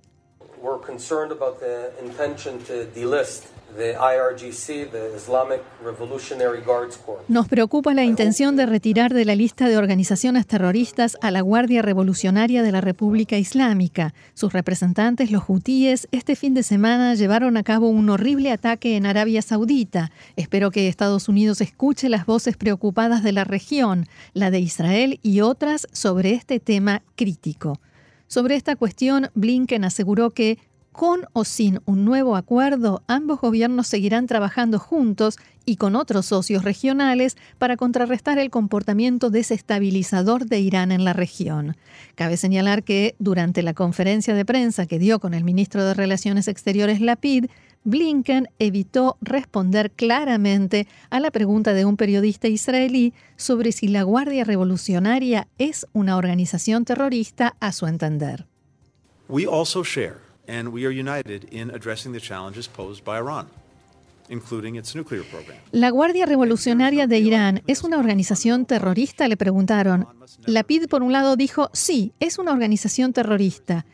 Nos 7.28 7.46
preocupa 7.46 7.94
la 7.94 8.04
intención 8.04 8.56
de 8.56 8.66
retirar 8.66 9.12
de 9.12 9.24
la 9.24 9.34
lista 9.34 9.68
de 9.68 9.76
organizaciones 9.76 10.46
terroristas 10.46 11.18
a 11.20 11.30
la 11.30 11.40
Guardia 11.40 11.82
Revolucionaria 11.82 12.62
de 12.62 12.72
la 12.72 12.80
República 12.80 13.36
Islámica. 13.36 14.14
Sus 14.34 14.52
representantes, 14.52 15.30
los 15.30 15.44
hutíes, 15.46 16.08
este 16.10 16.36
fin 16.36 16.54
de 16.54 16.62
semana 16.62 17.14
llevaron 17.14 17.56
a 17.56 17.62
cabo 17.62 17.88
un 17.88 18.08
horrible 18.08 18.50
ataque 18.50 18.96
en 18.96 19.06
Arabia 19.06 19.42
Saudita. 19.42 20.10
Espero 20.36 20.70
que 20.70 20.88
Estados 20.88 21.28
Unidos 21.28 21.60
escuche 21.60 22.08
las 22.08 22.26
voces 22.26 22.56
preocupadas 22.56 23.22
de 23.22 23.32
la 23.32 23.44
región, 23.44 24.06
la 24.32 24.50
de 24.50 24.60
Israel 24.60 25.20
y 25.22 25.42
otras 25.42 25.86
sobre 25.92 26.32
este 26.32 26.60
tema 26.60 27.02
crítico. 27.14 27.78
Sobre 28.28 28.56
esta 28.56 28.76
cuestión, 28.76 29.30
Blinken 29.34 29.84
aseguró 29.84 30.30
que 30.30 30.58
con 30.96 31.26
o 31.34 31.44
sin 31.44 31.80
un 31.84 32.06
nuevo 32.06 32.36
acuerdo, 32.36 33.02
ambos 33.06 33.38
gobiernos 33.38 33.86
seguirán 33.86 34.26
trabajando 34.26 34.78
juntos 34.78 35.36
y 35.66 35.76
con 35.76 35.94
otros 35.94 36.24
socios 36.24 36.64
regionales 36.64 37.36
para 37.58 37.76
contrarrestar 37.76 38.38
el 38.38 38.48
comportamiento 38.48 39.28
desestabilizador 39.28 40.46
de 40.46 40.60
Irán 40.60 40.92
en 40.92 41.04
la 41.04 41.12
región. 41.12 41.76
Cabe 42.14 42.38
señalar 42.38 42.82
que 42.82 43.14
durante 43.18 43.62
la 43.62 43.74
conferencia 43.74 44.32
de 44.34 44.46
prensa 44.46 44.86
que 44.86 44.98
dio 44.98 45.20
con 45.20 45.34
el 45.34 45.44
ministro 45.44 45.84
de 45.84 45.92
Relaciones 45.92 46.48
Exteriores 46.48 47.02
Lapid, 47.02 47.46
Blinken 47.86 48.48
evitó 48.58 49.16
responder 49.20 49.92
claramente 49.92 50.88
a 51.08 51.20
la 51.20 51.30
pregunta 51.30 51.72
de 51.72 51.84
un 51.84 51.96
periodista 51.96 52.48
israelí 52.48 53.14
sobre 53.36 53.70
si 53.70 53.86
la 53.86 54.02
Guardia 54.02 54.42
Revolucionaria 54.42 55.46
es 55.56 55.86
una 55.92 56.16
organización 56.16 56.84
terrorista 56.84 57.56
a 57.60 57.70
su 57.70 57.86
entender. 57.86 58.46
We 59.28 59.46
also 59.46 59.84
share 59.84 60.16
and 60.48 60.68
we 60.68 60.84
are 60.84 60.90
united 60.90 61.46
in 61.52 61.70
addressing 61.70 62.12
the 62.12 62.20
challenges 62.20 62.66
posed 62.66 63.04
by 63.04 63.18
Iran. 63.18 63.46
La 65.72 65.90
Guardia 65.90 66.26
Revolucionaria 66.26 67.06
de 67.06 67.18
Irán 67.18 67.62
es 67.66 67.84
una 67.84 67.98
organización 67.98 68.66
terrorista, 68.66 69.28
le 69.28 69.36
preguntaron. 69.36 70.08
La 70.46 70.64
PID, 70.64 70.88
por 70.88 71.02
un 71.02 71.12
lado, 71.12 71.36
dijo, 71.36 71.70
sí, 71.72 72.12
es 72.18 72.38
una 72.38 72.52
organización 72.52 73.12
terrorista. 73.12 73.86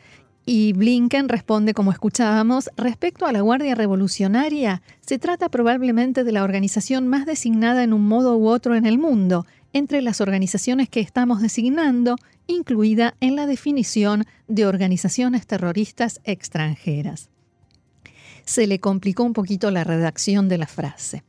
Y 0.44 0.72
Blinken 0.72 1.28
responde, 1.28 1.72
como 1.72 1.92
escuchábamos, 1.92 2.68
respecto 2.76 3.26
a 3.26 3.32
la 3.32 3.42
Guardia 3.42 3.76
Revolucionaria, 3.76 4.82
se 5.00 5.18
trata 5.18 5.48
probablemente 5.48 6.24
de 6.24 6.32
la 6.32 6.42
organización 6.42 7.06
más 7.06 7.26
designada 7.26 7.84
en 7.84 7.92
un 7.92 8.08
modo 8.08 8.36
u 8.36 8.48
otro 8.48 8.74
en 8.74 8.84
el 8.84 8.98
mundo 8.98 9.46
entre 9.72 10.02
las 10.02 10.20
organizaciones 10.20 10.88
que 10.88 11.00
estamos 11.00 11.40
designando, 11.40 12.16
incluida 12.46 13.14
en 13.20 13.36
la 13.36 13.46
definición 13.46 14.24
de 14.48 14.66
organizaciones 14.66 15.46
terroristas 15.46 16.20
extranjeras. 16.24 17.30
Se 18.44 18.66
le 18.66 18.80
complicó 18.80 19.22
un 19.22 19.32
poquito 19.32 19.70
la 19.70 19.84
redacción 19.84 20.48
de 20.48 20.58
la 20.58 20.66
frase. 20.66 21.22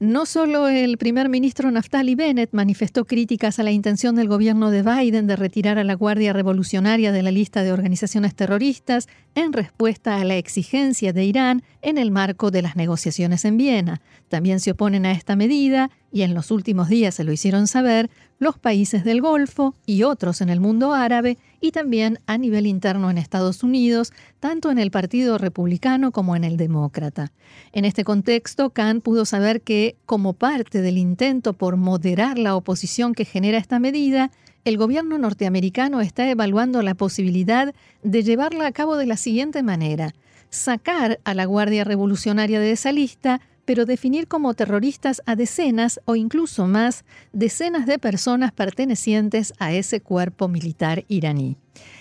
No 0.00 0.26
solo 0.26 0.68
el 0.68 0.98
primer 0.98 1.28
ministro 1.28 1.70
Naftali 1.70 2.14
Bennett 2.14 2.52
manifestó 2.52 3.04
críticas 3.04 3.58
a 3.58 3.62
la 3.62 3.70
intención 3.70 4.16
del 4.16 4.28
gobierno 4.28 4.70
de 4.70 4.82
Biden 4.82 5.26
de 5.26 5.36
retirar 5.36 5.78
a 5.78 5.84
la 5.84 5.94
Guardia 5.94 6.32
Revolucionaria 6.32 7.12
de 7.12 7.22
la 7.22 7.30
lista 7.30 7.62
de 7.62 7.72
organizaciones 7.72 8.34
terroristas 8.34 9.08
en 9.34 9.52
respuesta 9.52 10.20
a 10.20 10.24
la 10.24 10.36
exigencia 10.36 11.12
de 11.12 11.24
Irán 11.24 11.62
en 11.82 11.98
el 11.98 12.10
marco 12.10 12.50
de 12.50 12.62
las 12.62 12.76
negociaciones 12.76 13.44
en 13.44 13.56
Viena. 13.56 14.00
También 14.28 14.60
se 14.60 14.72
oponen 14.72 15.06
a 15.06 15.12
esta 15.12 15.36
medida 15.36 15.90
y 16.10 16.22
en 16.22 16.34
los 16.34 16.50
últimos 16.50 16.88
días 16.88 17.14
se 17.14 17.24
lo 17.24 17.32
hicieron 17.32 17.66
saber 17.66 18.10
los 18.38 18.58
países 18.58 19.04
del 19.04 19.20
Golfo 19.20 19.74
y 19.86 20.02
otros 20.02 20.40
en 20.40 20.48
el 20.48 20.60
mundo 20.60 20.92
árabe 20.92 21.38
y 21.64 21.72
también 21.72 22.18
a 22.26 22.36
nivel 22.36 22.66
interno 22.66 23.10
en 23.10 23.16
Estados 23.16 23.62
Unidos, 23.62 24.12
tanto 24.38 24.70
en 24.70 24.78
el 24.78 24.90
Partido 24.90 25.38
Republicano 25.38 26.12
como 26.12 26.36
en 26.36 26.44
el 26.44 26.58
Demócrata. 26.58 27.32
En 27.72 27.86
este 27.86 28.04
contexto, 28.04 28.68
Khan 28.68 29.00
pudo 29.00 29.24
saber 29.24 29.62
que, 29.62 29.96
como 30.04 30.34
parte 30.34 30.82
del 30.82 30.98
intento 30.98 31.54
por 31.54 31.78
moderar 31.78 32.36
la 32.36 32.54
oposición 32.54 33.14
que 33.14 33.24
genera 33.24 33.56
esta 33.56 33.78
medida, 33.78 34.30
el 34.66 34.76
gobierno 34.76 35.16
norteamericano 35.16 36.02
está 36.02 36.28
evaluando 36.28 36.82
la 36.82 36.94
posibilidad 36.94 37.74
de 38.02 38.22
llevarla 38.22 38.66
a 38.66 38.72
cabo 38.72 38.98
de 38.98 39.06
la 39.06 39.16
siguiente 39.16 39.62
manera. 39.62 40.12
Sacar 40.50 41.18
a 41.24 41.32
la 41.32 41.46
Guardia 41.46 41.84
Revolucionaria 41.84 42.60
de 42.60 42.72
esa 42.72 42.92
lista 42.92 43.40
pero 43.64 43.86
definir 43.86 44.28
como 44.28 44.54
terroristas 44.54 45.22
a 45.26 45.36
decenas 45.36 46.00
o 46.04 46.16
incluso 46.16 46.66
más 46.66 47.04
decenas 47.32 47.86
de 47.86 47.98
personas 47.98 48.52
pertenecientes 48.52 49.52
a 49.58 49.72
ese 49.72 50.00
cuerpo 50.00 50.48
militar 50.48 51.04
iraní. 51.08 51.56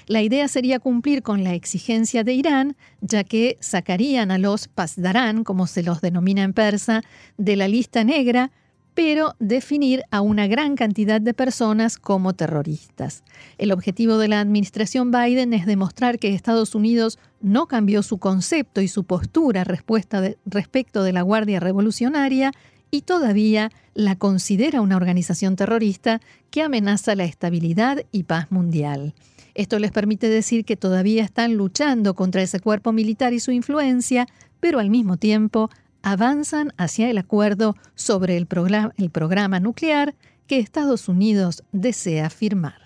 La 0.07 0.21
idea 0.21 0.47
sería 0.47 0.79
cumplir 0.79 1.23
con 1.23 1.43
la 1.43 1.53
exigencia 1.53 2.23
de 2.23 2.33
Irán, 2.33 2.75
ya 3.01 3.23
que 3.23 3.57
sacarían 3.59 4.31
a 4.31 4.37
los 4.37 4.67
pasdarán, 4.67 5.43
como 5.43 5.65
se 5.67 5.83
los 5.83 6.01
denomina 6.01 6.43
en 6.43 6.53
persa, 6.53 7.01
de 7.37 7.55
la 7.55 7.67
lista 7.67 8.03
negra, 8.03 8.51
pero 8.93 9.35
definir 9.39 10.03
a 10.11 10.21
una 10.21 10.47
gran 10.47 10.75
cantidad 10.75 11.19
de 11.19 11.33
personas 11.33 11.97
como 11.97 12.33
terroristas. 12.33 13.23
El 13.57 13.71
objetivo 13.71 14.17
de 14.17 14.27
la 14.27 14.39
administración 14.39 15.11
Biden 15.11 15.53
es 15.53 15.65
demostrar 15.65 16.19
que 16.19 16.33
Estados 16.33 16.75
Unidos 16.75 17.17
no 17.41 17.67
cambió 17.67 18.03
su 18.03 18.17
concepto 18.19 18.81
y 18.81 18.87
su 18.87 19.03
postura 19.03 19.63
respecto 19.63 21.03
de 21.03 21.13
la 21.13 21.21
Guardia 21.21 21.59
Revolucionaria 21.59 22.51
y 22.91 23.01
todavía 23.01 23.71
la 23.95 24.15
considera 24.15 24.81
una 24.81 24.97
organización 24.97 25.55
terrorista 25.55 26.21
que 26.51 26.61
amenaza 26.61 27.15
la 27.15 27.25
estabilidad 27.25 28.03
y 28.11 28.23
paz 28.23 28.51
mundial. 28.51 29.15
Esto 29.55 29.79
les 29.79 29.91
permite 29.91 30.29
decir 30.29 30.65
que 30.65 30.75
todavía 30.75 31.23
están 31.23 31.55
luchando 31.55 32.13
contra 32.13 32.41
ese 32.41 32.59
cuerpo 32.59 32.91
militar 32.91 33.33
y 33.33 33.39
su 33.39 33.51
influencia, 33.51 34.27
pero 34.59 34.79
al 34.79 34.89
mismo 34.89 35.17
tiempo 35.17 35.69
avanzan 36.03 36.73
hacia 36.77 37.09
el 37.09 37.17
acuerdo 37.17 37.75
sobre 37.95 38.37
el, 38.37 38.45
programa, 38.45 39.59
nuclear 39.59 40.13
que 40.45 40.59
Estados 40.59 41.09
Unidos 41.09 41.63
desea 41.71 42.29
firmar. 42.29 42.81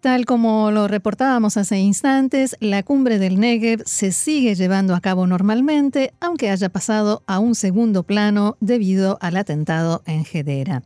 Tal 0.00 0.24
como 0.24 0.70
lo 0.72 0.88
reportábamos 0.88 1.56
hace 1.56 1.78
instantes, 1.78 2.56
la 2.58 2.82
cumbre 2.82 3.18
del 3.18 3.38
Negev 3.38 3.82
se 3.86 4.10
sigue 4.10 4.56
llevando 4.56 4.96
a 4.96 5.00
cabo 5.00 5.26
normalmente, 5.26 6.12
aunque 6.20 6.50
haya 6.50 6.70
pasado 6.70 7.22
a 7.26 7.38
un 7.38 7.54
segundo 7.54 8.02
plano 8.02 8.56
debido 8.58 9.18
al 9.20 9.36
atentado 9.36 10.02
en 10.06 10.24
Hedera. 10.32 10.82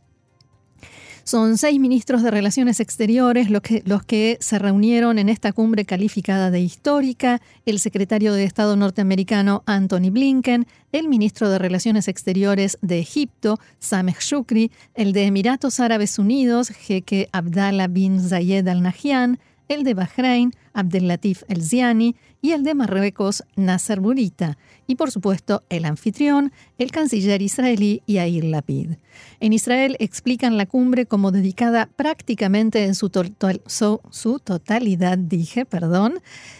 Son 1.27 1.57
seis 1.57 1.77
ministros 1.77 2.23
de 2.23 2.31
Relaciones 2.31 2.79
Exteriores 2.79 3.49
los 3.49 3.61
que, 3.61 3.83
los 3.85 4.01
que 4.01 4.37
se 4.39 4.59
reunieron 4.59 5.19
en 5.19 5.27
esta 5.27 5.51
cumbre 5.51 5.83
calificada 5.83 6.51
de 6.51 6.61
histórica, 6.61 7.41
el 7.65 7.81
secretario 7.81 8.31
de 8.31 8.45
Estado 8.45 8.77
norteamericano 8.77 9.61
Anthony 9.65 10.09
Blinken, 10.09 10.67
el 10.93 11.09
ministro 11.09 11.49
de 11.49 11.59
Relaciones 11.59 12.07
Exteriores 12.07 12.77
de 12.81 12.99
Egipto, 12.99 13.59
Sameh 13.79 14.15
Shukri, 14.17 14.71
el 14.95 15.11
de 15.11 15.25
Emiratos 15.25 15.81
Árabes 15.81 16.17
Unidos, 16.17 16.69
jeque 16.69 17.27
Abdallah 17.33 17.87
bin 17.87 18.21
Zayed 18.21 18.65
al 18.65 18.81
Nahyan, 18.81 19.37
el 19.67 19.83
de 19.83 19.95
Bahrein, 19.95 20.53
Abdelatif 20.77 21.43
El 21.47 21.63
Ziani, 21.63 22.15
y 22.41 22.51
el 22.51 22.63
de 22.63 22.75
Marruecos, 22.75 23.43
Nasser 23.55 23.99
Burita, 23.99 24.57
y 24.85 24.95
por 24.95 25.11
supuesto 25.11 25.63
el 25.69 25.85
anfitrión, 25.85 26.53
el 26.77 26.91
canciller 26.91 27.41
israelí 27.41 28.03
Yair 28.05 28.45
Lapid. 28.45 28.91
En 29.39 29.53
Israel 29.53 29.97
explican 29.99 30.55
la 30.55 30.67
cumbre 30.67 31.07
como 31.07 31.31
dedicada 31.31 31.89
prácticamente 31.95 32.85
en 32.85 32.93
su, 32.95 33.09
su 34.11 34.39
totalidad, 34.39 35.17
dije, 35.17 35.65
perdón, 35.65 36.19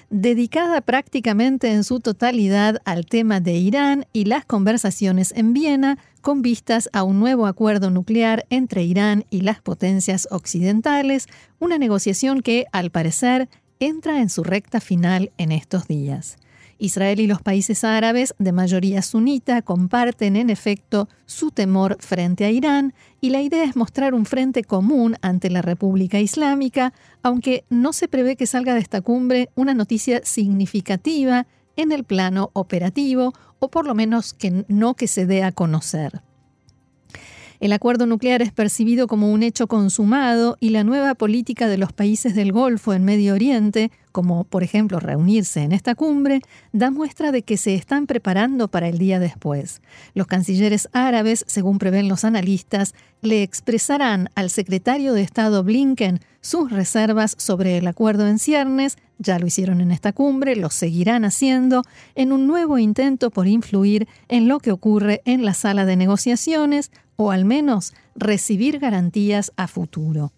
dedicada 0.09 0.81
prácticamente 0.81 1.71
en 1.71 1.83
su 1.83 1.99
totalidad 1.99 2.81
al 2.85 3.05
tema 3.05 3.39
de 3.39 3.53
Irán 3.53 4.05
y 4.13 4.25
las 4.25 4.45
conversaciones 4.45 5.31
en 5.35 5.53
Viena 5.53 5.99
con 6.21 6.41
vistas 6.41 6.89
a 6.91 7.03
un 7.03 7.19
nuevo 7.19 7.45
acuerdo 7.45 7.91
nuclear 7.91 8.45
entre 8.49 8.83
Irán 8.83 9.25
y 9.29 9.41
las 9.41 9.61
potencias 9.61 10.27
occidentales, 10.31 11.27
una 11.59 11.77
negociación 11.77 12.41
que, 12.41 12.65
al 12.71 12.89
parecer, 12.89 13.47
entra 13.79 14.21
en 14.21 14.29
su 14.29 14.43
recta 14.43 14.79
final 14.79 15.31
en 15.37 15.51
estos 15.51 15.87
días. 15.87 16.37
Israel 16.79 17.19
y 17.19 17.27
los 17.27 17.41
países 17.41 17.83
árabes 17.83 18.35
de 18.37 18.51
mayoría 18.51 19.01
sunita 19.01 19.61
comparten 19.61 20.35
en 20.35 20.49
efecto 20.49 21.09
su 21.25 21.49
temor 21.51 21.97
frente 21.99 22.45
a 22.45 22.51
Irán 22.51 22.93
y 23.19 23.31
la 23.31 23.41
idea 23.41 23.63
es 23.63 23.75
mostrar 23.75 24.13
un 24.13 24.25
frente 24.25 24.63
común 24.63 25.15
ante 25.21 25.49
la 25.49 25.61
República 25.61 26.19
Islámica, 26.19 26.93
aunque 27.23 27.65
no 27.69 27.93
se 27.93 28.07
prevé 28.07 28.35
que 28.35 28.45
salga 28.45 28.73
de 28.75 28.81
esta 28.81 29.01
cumbre 29.01 29.49
una 29.55 29.73
noticia 29.73 30.21
significativa 30.23 31.47
en 31.75 31.91
el 31.91 32.03
plano 32.03 32.51
operativo 32.53 33.33
o 33.59 33.69
por 33.69 33.87
lo 33.87 33.95
menos 33.95 34.33
que 34.33 34.65
no 34.67 34.93
que 34.93 35.07
se 35.07 35.25
dé 35.25 35.43
a 35.43 35.51
conocer. 35.51 36.21
El 37.59 37.73
acuerdo 37.73 38.05
nuclear 38.05 38.43
es 38.43 38.51
percibido 38.51 39.07
como 39.07 39.31
un 39.31 39.41
hecho 39.41 39.65
consumado 39.65 40.57
y 40.59 40.69
la 40.69 40.83
nueva 40.83 41.15
política 41.15 41.67
de 41.67 41.79
los 41.79 41.91
países 41.91 42.35
del 42.35 42.51
Golfo 42.51 42.93
en 42.93 43.03
Medio 43.03 43.33
Oriente, 43.33 43.89
como 44.11 44.43
por 44.43 44.61
ejemplo 44.63 44.99
reunirse 44.99 45.61
en 45.61 45.71
esta 45.71 45.95
cumbre, 45.95 46.41
da 46.71 46.91
muestra 46.91 47.31
de 47.31 47.41
que 47.41 47.57
se 47.57 47.73
están 47.73 48.05
preparando 48.05 48.67
para 48.67 48.87
el 48.87 48.99
día 48.99 49.19
después. 49.19 49.81
Los 50.13 50.27
cancilleres 50.27 50.87
árabes, 50.93 51.45
según 51.47 51.79
prevén 51.79 52.07
los 52.07 52.25
analistas, 52.25 52.93
le 53.23 53.41
expresarán 53.41 54.29
al 54.35 54.51
secretario 54.51 55.13
de 55.13 55.23
Estado 55.23 55.63
Blinken 55.63 56.19
sus 56.41 56.71
reservas 56.71 57.35
sobre 57.39 57.77
el 57.77 57.87
acuerdo 57.87 58.27
en 58.27 58.37
ciernes, 58.37 58.97
ya 59.17 59.39
lo 59.39 59.47
hicieron 59.47 59.81
en 59.81 59.91
esta 59.91 60.13
cumbre, 60.13 60.55
lo 60.55 60.69
seguirán 60.69 61.25
haciendo, 61.25 61.81
en 62.13 62.31
un 62.31 62.45
nuevo 62.45 62.77
intento 62.77 63.31
por 63.31 63.47
influir 63.47 64.07
en 64.29 64.47
lo 64.47 64.59
que 64.59 64.71
ocurre 64.71 65.21
en 65.25 65.43
la 65.43 65.55
sala 65.55 65.85
de 65.85 65.95
negociaciones 65.95 66.91
o 67.17 67.31
al 67.31 67.43
menos 67.43 67.93
recibir 68.15 68.79
garantías 68.79 69.51
a 69.57 69.67
futuro. 69.67 70.31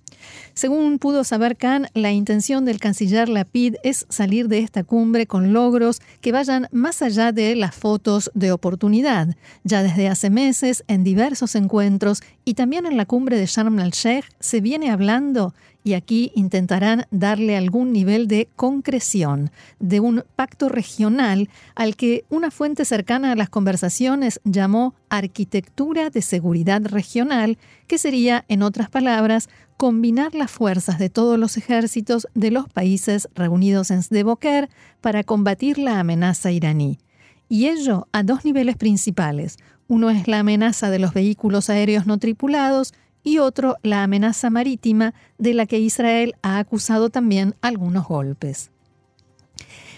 Según 0.54 1.00
pudo 1.00 1.24
saber 1.24 1.58
Khan, 1.58 1.88
la 1.94 2.12
intención 2.12 2.66
del 2.66 2.80
canciller 2.80 3.30
Lapid 3.30 3.76
es 3.84 4.06
salir 4.10 4.48
de 4.48 4.60
esta 4.60 4.84
cumbre 4.84 5.28
con 5.28 5.54
logros 5.54 6.02
que 6.22 6.32
vayan 6.32 6.68
más 6.72 7.02
allá 7.02 7.32
de 7.32 7.56
las 7.56 7.76
fotos 7.76 8.32
de 8.34 8.52
oportunidad. 8.52 9.36
Ya 9.64 9.84
desde 9.84 10.08
hace 10.08 10.30
meses, 10.30 10.84
en 10.88 11.04
diversos 11.04 11.56
encuentros 11.56 12.22
y 12.46 12.56
también 12.56 12.86
en 12.86 12.98
la 12.98 13.06
cumbre 13.06 13.38
de 13.38 13.46
Sharm 13.46 13.80
el-Sheikh, 13.80 14.26
se 14.40 14.62
viene 14.62 14.92
hablando 14.92 15.54
y 15.84 15.94
aquí 15.94 16.32
intentarán 16.36 17.06
darle 17.10 17.56
algún 17.58 17.94
nivel 17.94 18.28
de 18.28 18.50
concreción, 18.56 19.52
de 19.80 20.00
un 20.00 20.24
pacto 20.36 20.70
regional 20.70 21.50
al 21.76 21.96
que 21.96 22.26
una 22.30 22.52
fuente 22.52 22.86
cercana 22.86 23.32
a 23.32 23.36
las 23.36 23.50
conversaciones 23.50 24.42
llamó 24.44 24.94
arquitectura 25.10 26.10
de 26.10 26.22
seguridad 26.22 26.82
regional, 26.84 27.58
que 27.88 27.98
sería, 27.98 28.46
en 28.50 28.62
otras 28.62 28.90
palabras, 28.90 29.50
combinar 29.80 30.36
las 30.36 30.52
fuerzas 30.52 31.00
de 31.00 31.10
todos 31.10 31.40
los 31.40 31.56
ejércitos 31.56 32.28
de 32.34 32.52
los 32.52 32.68
países 32.68 33.30
reunidos 33.34 33.92
en 33.92 34.04
Sdeboker 34.04 34.70
para 35.00 35.24
combatir 35.24 35.78
la 35.78 36.02
amenaza 36.02 36.52
iraní. 36.52 37.00
Y 37.48 37.68
ello 37.68 38.10
a 38.12 38.24
dos 38.24 38.44
niveles 38.44 38.76
principales. 38.76 39.56
Uno 39.88 40.10
es 40.10 40.28
la 40.28 40.40
amenaza 40.40 40.90
de 40.90 41.00
los 41.00 41.14
vehículos 41.14 41.70
aéreos 41.70 42.06
no 42.06 42.18
tripulados 42.18 42.94
y 43.24 43.38
otro 43.38 43.78
la 43.82 44.04
amenaza 44.04 44.50
marítima 44.50 45.14
de 45.38 45.54
la 45.54 45.66
que 45.66 45.80
Israel 45.80 46.36
ha 46.42 46.60
acusado 46.60 47.10
también 47.10 47.56
algunos 47.62 48.06
golpes. 48.06 48.72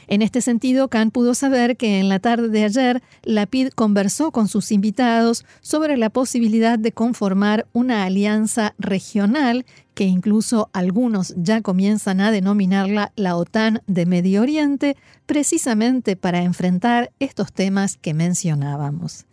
En 0.07 0.21
este 0.21 0.41
sentido, 0.41 0.87
Khan 0.87 1.11
pudo 1.11 1.33
saber 1.33 1.77
que 1.77 1.99
en 1.99 2.09
la 2.09 2.19
tarde 2.19 2.49
de 2.49 2.63
ayer, 2.63 3.01
Lapid 3.23 3.69
conversó 3.69 4.31
con 4.31 4.47
sus 4.47 4.71
invitados 4.71 5.45
sobre 5.61 5.97
la 5.97 6.09
posibilidad 6.09 6.77
de 6.77 6.91
conformar 6.91 7.67
una 7.73 8.03
alianza 8.03 8.73
regional 8.77 9.65
que 9.93 10.05
incluso 10.05 10.69
algunos 10.73 11.33
ya 11.37 11.61
comienzan 11.61 12.21
a 12.21 12.31
denominarla 12.31 13.11
la 13.15 13.35
OTAN 13.35 13.81
de 13.87 14.05
Medio 14.05 14.41
Oriente, 14.41 14.97
precisamente 15.25 16.15
para 16.15 16.43
enfrentar 16.43 17.11
estos 17.19 17.51
temas 17.51 17.97
que 17.97 18.13
mencionábamos. 18.13 19.25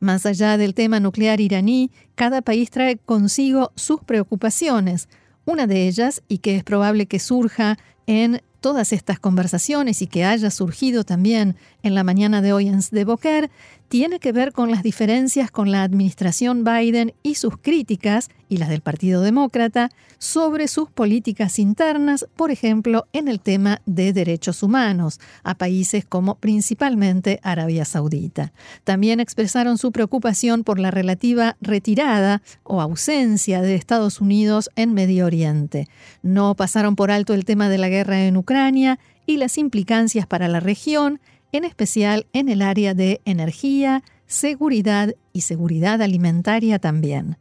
Más 0.00 0.26
allá 0.26 0.56
del 0.56 0.74
tema 0.74 1.00
nuclear 1.00 1.40
iraní, 1.40 1.90
cada 2.14 2.42
país 2.42 2.70
trae 2.70 2.96
consigo 2.98 3.72
sus 3.74 4.00
preocupaciones, 4.02 5.08
Una 5.46 5.66
de 5.66 5.88
ellas, 5.88 6.22
y 6.26 6.38
que 6.38 6.56
es 6.56 6.64
probable 6.64 7.04
que 7.04 7.18
surja 7.18 7.76
en 8.06 8.40
todas 8.64 8.94
estas 8.94 9.18
conversaciones 9.18 10.00
y 10.00 10.06
que 10.06 10.24
haya 10.24 10.50
surgido 10.50 11.04
también 11.04 11.54
en 11.82 11.94
la 11.94 12.02
mañana 12.02 12.40
de 12.40 12.54
hoy 12.54 12.68
en 12.68 12.80
Boker, 13.04 13.50
tiene 13.90 14.18
que 14.20 14.32
ver 14.32 14.52
con 14.52 14.70
las 14.70 14.82
diferencias 14.82 15.50
con 15.50 15.70
la 15.70 15.82
administración 15.82 16.64
Biden 16.64 17.12
y 17.22 17.34
sus 17.34 17.58
críticas, 17.58 18.30
y 18.54 18.56
las 18.56 18.68
del 18.68 18.82
Partido 18.82 19.20
Demócrata, 19.20 19.90
sobre 20.18 20.68
sus 20.68 20.88
políticas 20.88 21.58
internas, 21.58 22.26
por 22.36 22.52
ejemplo, 22.52 23.08
en 23.12 23.26
el 23.26 23.40
tema 23.40 23.82
de 23.84 24.12
derechos 24.12 24.62
humanos, 24.62 25.18
a 25.42 25.56
países 25.56 26.04
como 26.04 26.36
principalmente 26.36 27.40
Arabia 27.42 27.84
Saudita. 27.84 28.52
También 28.84 29.18
expresaron 29.18 29.76
su 29.76 29.90
preocupación 29.90 30.62
por 30.62 30.78
la 30.78 30.92
relativa 30.92 31.56
retirada 31.60 32.42
o 32.62 32.80
ausencia 32.80 33.60
de 33.60 33.74
Estados 33.74 34.20
Unidos 34.20 34.70
en 34.76 34.94
Medio 34.94 35.26
Oriente. 35.26 35.88
No 36.22 36.54
pasaron 36.54 36.94
por 36.94 37.10
alto 37.10 37.34
el 37.34 37.44
tema 37.44 37.68
de 37.68 37.78
la 37.78 37.88
guerra 37.88 38.24
en 38.24 38.36
Ucrania 38.36 39.00
y 39.26 39.38
las 39.38 39.58
implicancias 39.58 40.28
para 40.28 40.46
la 40.46 40.60
región, 40.60 41.20
en 41.50 41.64
especial 41.64 42.26
en 42.32 42.48
el 42.48 42.62
área 42.62 42.94
de 42.94 43.20
energía, 43.24 44.04
seguridad 44.28 45.12
y 45.32 45.40
seguridad 45.40 46.00
alimentaria 46.02 46.78
también. 46.78 47.36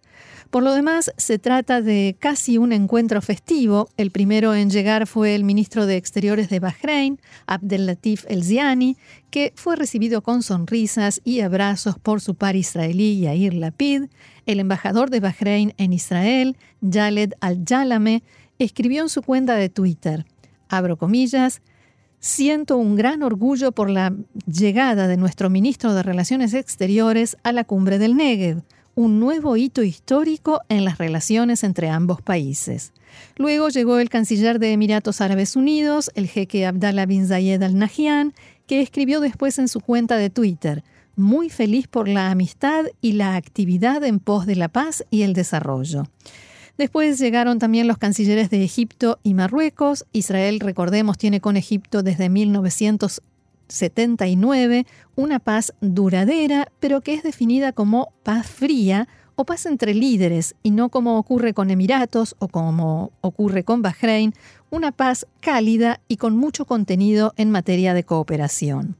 Por 0.53 0.61
lo 0.61 0.75
demás, 0.75 1.11
se 1.17 1.39
trata 1.39 1.81
de 1.81 2.15
casi 2.19 2.59
un 2.59 2.73
encuentro 2.73 3.23
festivo. 3.23 3.89
El 3.97 4.11
primero 4.11 4.53
en 4.53 4.69
llegar 4.69 5.07
fue 5.07 5.33
el 5.33 5.43
ministro 5.43 5.87
de 5.87 5.97
Exteriores 5.97 6.47
de 6.47 6.59
Bahrein, 6.59 7.19
Abdelatif 7.47 8.23
El-Ziani, 8.27 8.95
que 9.31 9.51
fue 9.55 9.75
recibido 9.75 10.21
con 10.21 10.43
sonrisas 10.43 11.21
y 11.23 11.39
abrazos 11.39 11.97
por 11.97 12.21
su 12.21 12.35
par 12.35 12.55
israelí 12.55 13.19
Yair 13.19 13.55
Lapid. 13.55 14.03
El 14.45 14.59
embajador 14.59 15.09
de 15.09 15.21
Bahrein 15.21 15.73
en 15.79 15.91
Israel, 15.91 16.55
Jaled 16.87 17.33
Al-Jalame, 17.39 18.21
escribió 18.59 19.01
en 19.01 19.09
su 19.09 19.23
cuenta 19.23 19.55
de 19.55 19.69
Twitter, 19.69 20.27
abro 20.69 20.97
comillas, 20.97 21.63
Siento 22.19 22.77
un 22.77 22.95
gran 22.95 23.23
orgullo 23.23 23.71
por 23.73 23.89
la 23.89 24.13
llegada 24.45 25.07
de 25.07 25.17
nuestro 25.17 25.49
ministro 25.49 25.93
de 25.93 26.03
Relaciones 26.03 26.53
Exteriores 26.53 27.37
a 27.43 27.51
la 27.51 27.65
cumbre 27.65 27.97
del 27.97 28.15
Negev, 28.15 28.61
un 28.95 29.19
nuevo 29.19 29.57
hito 29.57 29.83
histórico 29.83 30.61
en 30.69 30.85
las 30.85 30.97
relaciones 30.97 31.63
entre 31.63 31.89
ambos 31.89 32.21
países. 32.21 32.93
Luego 33.37 33.69
llegó 33.69 33.99
el 33.99 34.09
canciller 34.09 34.59
de 34.59 34.73
Emiratos 34.73 35.21
Árabes 35.21 35.55
Unidos, 35.55 36.11
el 36.15 36.27
jeque 36.27 36.65
Abdallah 36.65 37.05
bin 37.05 37.27
Zayed 37.27 37.61
Al 37.63 37.77
Nahyan, 37.77 38.33
que 38.67 38.81
escribió 38.81 39.19
después 39.19 39.59
en 39.59 39.67
su 39.67 39.79
cuenta 39.79 40.17
de 40.17 40.29
Twitter, 40.29 40.83
muy 41.15 41.49
feliz 41.49 41.87
por 41.87 42.07
la 42.07 42.31
amistad 42.31 42.85
y 43.01 43.13
la 43.13 43.35
actividad 43.35 44.03
en 44.03 44.19
pos 44.19 44.45
de 44.45 44.55
la 44.55 44.67
paz 44.67 45.05
y 45.09 45.23
el 45.23 45.33
desarrollo. 45.33 46.03
Después 46.77 47.19
llegaron 47.19 47.59
también 47.59 47.87
los 47.87 47.99
cancilleres 47.99 48.49
de 48.49 48.63
Egipto 48.63 49.19
y 49.21 49.35
Marruecos. 49.35 50.05
Israel, 50.11 50.59
recordemos, 50.59 51.19
tiene 51.19 51.39
con 51.39 51.55
Egipto 51.55 52.01
desde 52.01 52.29
1979 53.69 54.85
una 55.15 55.39
paz 55.39 55.73
duradera, 55.81 56.71
pero 56.79 57.01
que 57.01 57.13
es 57.13 57.23
definida 57.23 57.71
como 57.71 58.13
paz 58.23 58.47
fría 58.47 59.07
o 59.35 59.45
paz 59.45 59.65
entre 59.65 59.93
líderes 59.93 60.55
y 60.63 60.71
no 60.71 60.89
como 60.89 61.17
ocurre 61.17 61.53
con 61.53 61.71
Emiratos 61.71 62.35
o 62.39 62.47
como 62.47 63.11
ocurre 63.21 63.63
con 63.63 63.81
Bahrein, 63.81 64.33
una 64.69 64.91
paz 64.91 65.25
cálida 65.39 66.01
y 66.07 66.17
con 66.17 66.37
mucho 66.37 66.65
contenido 66.65 67.33
en 67.37 67.51
materia 67.51 67.93
de 67.93 68.03
cooperación. 68.03 68.97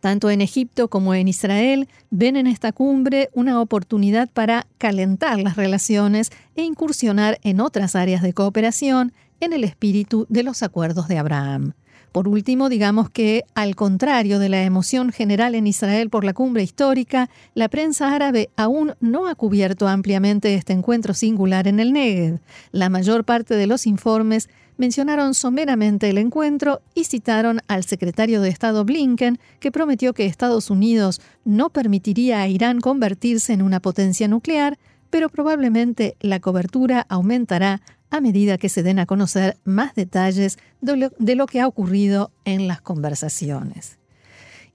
Tanto 0.00 0.30
en 0.30 0.40
Egipto 0.40 0.88
como 0.88 1.14
en 1.14 1.26
Israel 1.26 1.88
ven 2.10 2.36
en 2.36 2.46
esta 2.46 2.72
cumbre 2.72 3.30
una 3.32 3.60
oportunidad 3.60 4.28
para 4.28 4.66
calentar 4.78 5.38
las 5.38 5.56
relaciones 5.56 6.30
e 6.54 6.62
incursionar 6.62 7.38
en 7.42 7.60
otras 7.60 7.96
áreas 7.96 8.22
de 8.22 8.32
cooperación 8.32 9.12
en 9.40 9.52
el 9.52 9.64
espíritu 9.64 10.26
de 10.28 10.42
los 10.42 10.62
acuerdos 10.62 11.08
de 11.08 11.18
Abraham. 11.18 11.72
Por 12.12 12.28
último, 12.28 12.68
digamos 12.68 13.10
que, 13.10 13.44
al 13.54 13.76
contrario 13.76 14.38
de 14.38 14.48
la 14.48 14.62
emoción 14.62 15.12
general 15.12 15.54
en 15.54 15.66
Israel 15.66 16.08
por 16.08 16.24
la 16.24 16.32
cumbre 16.32 16.62
histórica, 16.62 17.28
la 17.54 17.68
prensa 17.68 18.14
árabe 18.14 18.48
aún 18.56 18.94
no 19.00 19.28
ha 19.28 19.34
cubierto 19.34 19.86
ampliamente 19.86 20.54
este 20.54 20.72
encuentro 20.72 21.12
singular 21.12 21.68
en 21.68 21.80
el 21.80 21.92
Negev. 21.92 22.40
La 22.72 22.88
mayor 22.88 23.24
parte 23.24 23.54
de 23.54 23.66
los 23.66 23.86
informes 23.86 24.48
mencionaron 24.78 25.34
someramente 25.34 26.10
el 26.10 26.18
encuentro 26.18 26.80
y 26.94 27.04
citaron 27.04 27.60
al 27.68 27.84
secretario 27.84 28.40
de 28.40 28.48
Estado 28.48 28.84
Blinken, 28.84 29.38
que 29.60 29.72
prometió 29.72 30.12
que 30.14 30.26
Estados 30.26 30.70
Unidos 30.70 31.20
no 31.44 31.70
permitiría 31.70 32.42
a 32.42 32.48
Irán 32.48 32.80
convertirse 32.80 33.52
en 33.52 33.62
una 33.62 33.80
potencia 33.80 34.28
nuclear, 34.28 34.78
pero 35.10 35.28
probablemente 35.28 36.16
la 36.20 36.40
cobertura 36.40 37.06
aumentará 37.08 37.80
a 38.10 38.20
medida 38.20 38.58
que 38.58 38.68
se 38.68 38.82
den 38.82 38.98
a 38.98 39.06
conocer 39.06 39.56
más 39.64 39.94
detalles 39.94 40.58
de 40.80 41.34
lo, 41.34 41.46
que 41.46 41.60
ha 41.60 41.66
ocurrido 41.66 42.30
en 42.44 42.68
las 42.68 42.80
conversaciones. 42.80 43.98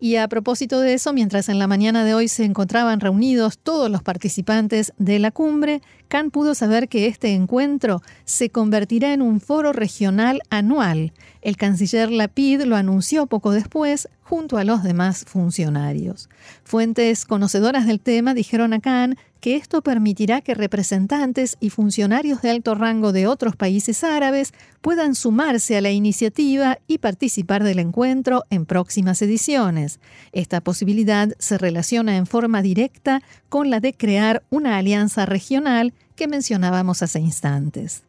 Y 0.04 0.16
a 0.16 0.28
propósito 0.28 0.82
de 0.82 0.96
eso, 0.96 1.14
mientras 1.14 1.48
en 1.48 1.60
la 1.60 1.68
mañana 1.68 2.04
de 2.04 2.16
hoy 2.16 2.28
se 2.28 2.44
encontraban 2.44 3.00
reunidos 3.00 3.60
todos 3.60 3.88
los 3.88 4.02
participantes 4.02 4.94
de 4.98 5.20
la 5.20 5.30
cumbre, 5.30 5.84
Khan 6.08 6.32
pudo 6.32 6.56
saber 6.56 6.90
que 6.90 7.06
este 7.06 7.36
encuentro 7.36 8.02
se 8.26 8.50
convertirá 8.50 9.14
en 9.14 9.22
un 9.22 9.40
foro 9.40 9.74
regional 9.74 10.42
anual. 10.50 11.14
El 11.44 11.56
canciller 11.56 12.12
Lapid 12.12 12.62
lo 12.64 12.78
anunció 12.78 13.28
poco 13.28 13.52
después 13.52 14.10
junto 14.24 14.58
a 14.58 14.64
los 14.64 14.82
demás 14.82 15.24
funcionarios. 15.28 16.30
Fuentes 16.64 17.26
conocedoras 17.26 17.86
del 17.86 18.00
tema 18.00 18.34
dijeron 18.34 18.74
a 18.74 18.80
Khan 18.80 19.18
que 19.42 19.56
esto 19.56 19.82
permitirá 19.82 20.42
que 20.42 20.54
representantes 20.54 21.58
y 21.60 21.72
funcionarios 21.72 22.44
de 22.44 22.52
alto 22.52 22.76
rango 22.76 23.12
de 23.12 23.26
otros 23.26 23.56
países 23.56 24.04
árabes 24.04 24.54
puedan 24.82 25.16
sumarse 25.16 25.76
a 25.76 25.82
la 25.82 25.90
iniciativa 25.90 26.78
y 26.88 27.00
participar 27.00 27.64
del 27.64 27.80
encuentro 27.80 28.44
en 28.52 28.68
próximas 28.68 29.20
ediciones. 29.24 30.00
Esta 30.32 30.62
posibilidad 30.62 31.30
se 31.40 31.58
relaciona 31.58 32.18
en 32.18 32.28
forma 32.28 32.62
directa 32.62 33.24
con 33.50 33.72
la 33.72 33.80
de 33.80 33.94
crear 33.94 34.44
una 34.52 34.78
alianza 34.78 35.26
regional 35.26 35.94
que 36.16 36.28
mencionábamos 36.28 37.02
hace 37.02 37.20
instantes. 37.20 38.04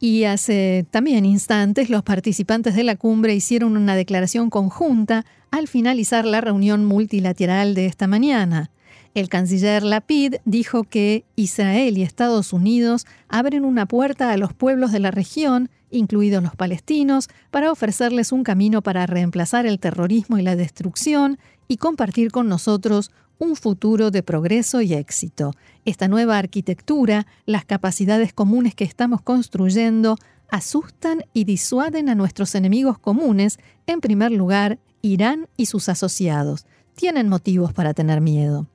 Y 0.00 0.24
hace 0.24 0.86
también 0.90 1.26
instantes 1.26 1.90
los 1.90 2.04
participantes 2.04 2.74
de 2.74 2.84
la 2.84 2.96
cumbre 2.96 3.34
hicieron 3.34 3.76
una 3.76 3.96
declaración 3.96 4.48
conjunta 4.48 5.26
al 5.50 5.68
finalizar 5.68 6.24
la 6.24 6.40
reunión 6.40 6.86
multilateral 6.86 7.74
de 7.74 7.86
esta 7.86 8.06
mañana. 8.06 8.70
El 9.18 9.28
canciller 9.28 9.82
Lapid 9.82 10.36
dijo 10.44 10.84
que 10.84 11.24
Israel 11.34 11.98
y 11.98 12.02
Estados 12.02 12.52
Unidos 12.52 13.04
abren 13.28 13.64
una 13.64 13.84
puerta 13.84 14.30
a 14.30 14.36
los 14.36 14.52
pueblos 14.52 14.92
de 14.92 15.00
la 15.00 15.10
región, 15.10 15.70
incluidos 15.90 16.40
los 16.40 16.54
palestinos, 16.54 17.26
para 17.50 17.72
ofrecerles 17.72 18.30
un 18.30 18.44
camino 18.44 18.80
para 18.80 19.06
reemplazar 19.06 19.66
el 19.66 19.80
terrorismo 19.80 20.38
y 20.38 20.42
la 20.42 20.54
destrucción 20.54 21.40
y 21.66 21.78
compartir 21.78 22.30
con 22.30 22.48
nosotros 22.48 23.10
un 23.40 23.56
futuro 23.56 24.12
de 24.12 24.22
progreso 24.22 24.82
y 24.82 24.94
éxito. 24.94 25.50
Esta 25.84 26.06
nueva 26.06 26.38
arquitectura, 26.38 27.26
las 27.44 27.64
capacidades 27.64 28.32
comunes 28.32 28.76
que 28.76 28.84
estamos 28.84 29.20
construyendo, 29.20 30.16
asustan 30.48 31.24
y 31.32 31.42
disuaden 31.42 32.08
a 32.08 32.14
nuestros 32.14 32.54
enemigos 32.54 33.00
comunes, 33.00 33.58
en 33.88 34.00
primer 34.00 34.30
lugar, 34.30 34.78
Irán 35.02 35.48
y 35.56 35.66
sus 35.66 35.88
asociados 35.88 36.66
tienen 36.98 37.28
motivos 37.28 37.72
para 37.72 37.94
tener 37.94 38.20
miedo. 38.20 38.66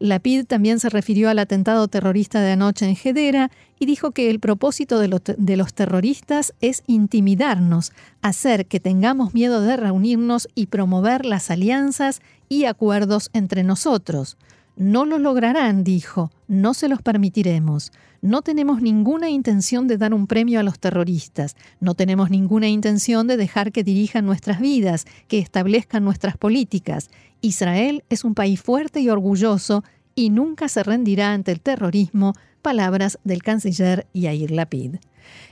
Lapid 0.00 0.46
también 0.46 0.80
se 0.80 0.88
refirió 0.88 1.30
al 1.30 1.38
atentado 1.38 1.86
terrorista 1.86 2.40
de 2.40 2.50
anoche 2.50 2.86
en 2.86 2.96
Hedera 3.02 3.52
y 3.78 3.86
dijo 3.86 4.10
que 4.10 4.30
el 4.30 4.40
propósito 4.40 4.98
de, 4.98 5.36
de, 5.38 5.56
los 5.56 5.72
terroristas 5.74 6.52
es 6.60 6.82
intimidarnos, 6.88 7.92
hacer 8.20 8.66
que 8.66 8.80
tengamos 8.80 9.32
miedo 9.32 9.60
de 9.60 9.76
reunirnos 9.76 10.48
y 10.56 10.66
promover 10.66 11.24
las 11.24 11.52
alianzas 11.52 12.20
y 12.48 12.64
acuerdos 12.64 13.30
entre 13.32 13.62
nosotros. 13.62 14.36
No 14.74 15.04
lo 15.04 15.18
lograrán, 15.18 15.84
dijo, 15.84 16.32
no 16.48 16.74
se 16.74 16.88
los 16.88 17.00
permitiremos. 17.00 17.92
No 18.20 18.42
tenemos 18.42 18.82
ninguna 18.82 19.30
intención 19.30 19.86
de 19.86 19.96
dar 19.96 20.12
un 20.12 20.26
premio 20.26 20.58
a 20.58 20.64
los 20.64 20.80
terroristas, 20.80 21.54
no 21.78 21.94
tenemos 21.94 22.30
ninguna 22.30 22.68
intención 22.68 23.28
de 23.28 23.36
dejar 23.36 23.70
que 23.70 23.84
dirijan 23.84 24.26
nuestras 24.26 24.60
vidas, 24.60 25.06
que 25.28 25.38
establezcan 25.38 26.04
nuestras 26.04 26.36
políticas. 26.36 27.10
Israel 27.42 28.02
es 28.08 28.24
un 28.24 28.34
país 28.34 28.60
fuerte 28.60 29.00
y 29.00 29.08
orgulloso 29.08 29.84
y 30.16 30.30
nunca 30.30 30.68
se 30.68 30.82
rendirá 30.82 31.32
ante 31.32 31.52
el 31.52 31.60
terrorismo, 31.60 32.34
palabras 32.60 33.20
del 33.22 33.42
canciller 33.42 34.08
Yair 34.12 34.50
Lapid. 34.50 34.96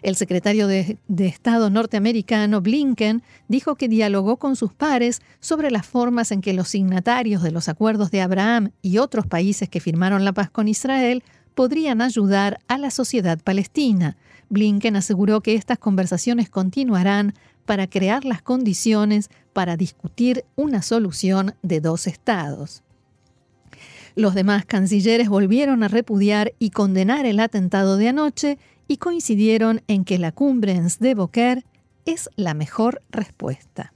El 0.02 0.16
secretario 0.16 0.66
de, 0.66 0.98
Estado 1.18 1.70
norteamericano 1.70 2.61
Blinken 2.61 3.22
dijo 3.48 3.76
que 3.76 3.88
dialogó 3.88 4.38
con 4.38 4.57
sus 4.57 4.72
pares 4.72 5.20
sobre 5.40 5.70
las 5.70 5.87
formas 5.87 6.33
en 6.33 6.40
que 6.40 6.52
los 6.52 6.68
signatarios 6.68 7.42
de 7.42 7.52
los 7.52 7.68
acuerdos 7.68 8.11
de 8.11 8.22
Abraham 8.22 8.70
y 8.83 8.98
otros 8.98 9.26
países 9.26 9.68
que 9.68 9.81
firmaron 9.81 10.24
la 10.24 10.33
paz 10.33 10.50
con 10.50 10.66
Israel 10.68 11.22
podrían 11.57 12.03
ayudar 12.03 12.61
a 12.69 12.77
la 12.77 12.90
sociedad 12.90 13.40
palestina. 13.42 14.19
Blinken 14.51 14.95
aseguró 14.95 15.40
que 15.40 15.55
estas 15.55 15.79
conversaciones 15.79 16.51
continuarán 16.51 17.35
para 17.64 17.88
crear 17.88 18.27
las 18.27 18.42
condiciones 18.42 19.31
para 19.55 19.79
discutir 19.79 20.45
una 20.55 20.83
solución 20.83 21.55
de 21.62 21.81
dos 21.81 22.07
estados. 22.07 22.85
Los 24.14 24.35
demás 24.35 24.66
cancilleres 24.66 25.31
volvieron 25.31 25.83
a 25.83 25.88
repudiar 25.88 26.53
y 26.59 26.71
condenar 26.71 27.25
el 27.25 27.40
atentado 27.40 27.97
de 27.97 28.09
anoche 28.09 28.59
y 28.87 28.99
coincidieron 28.99 29.81
en 29.88 30.05
que 30.05 30.19
la 30.19 30.33
cumbre 30.33 30.73
en 30.73 30.90
Sdeboker 30.90 31.64
es 32.05 32.29
la 32.37 32.53
mejor 32.53 33.01
respuesta. 33.11 33.95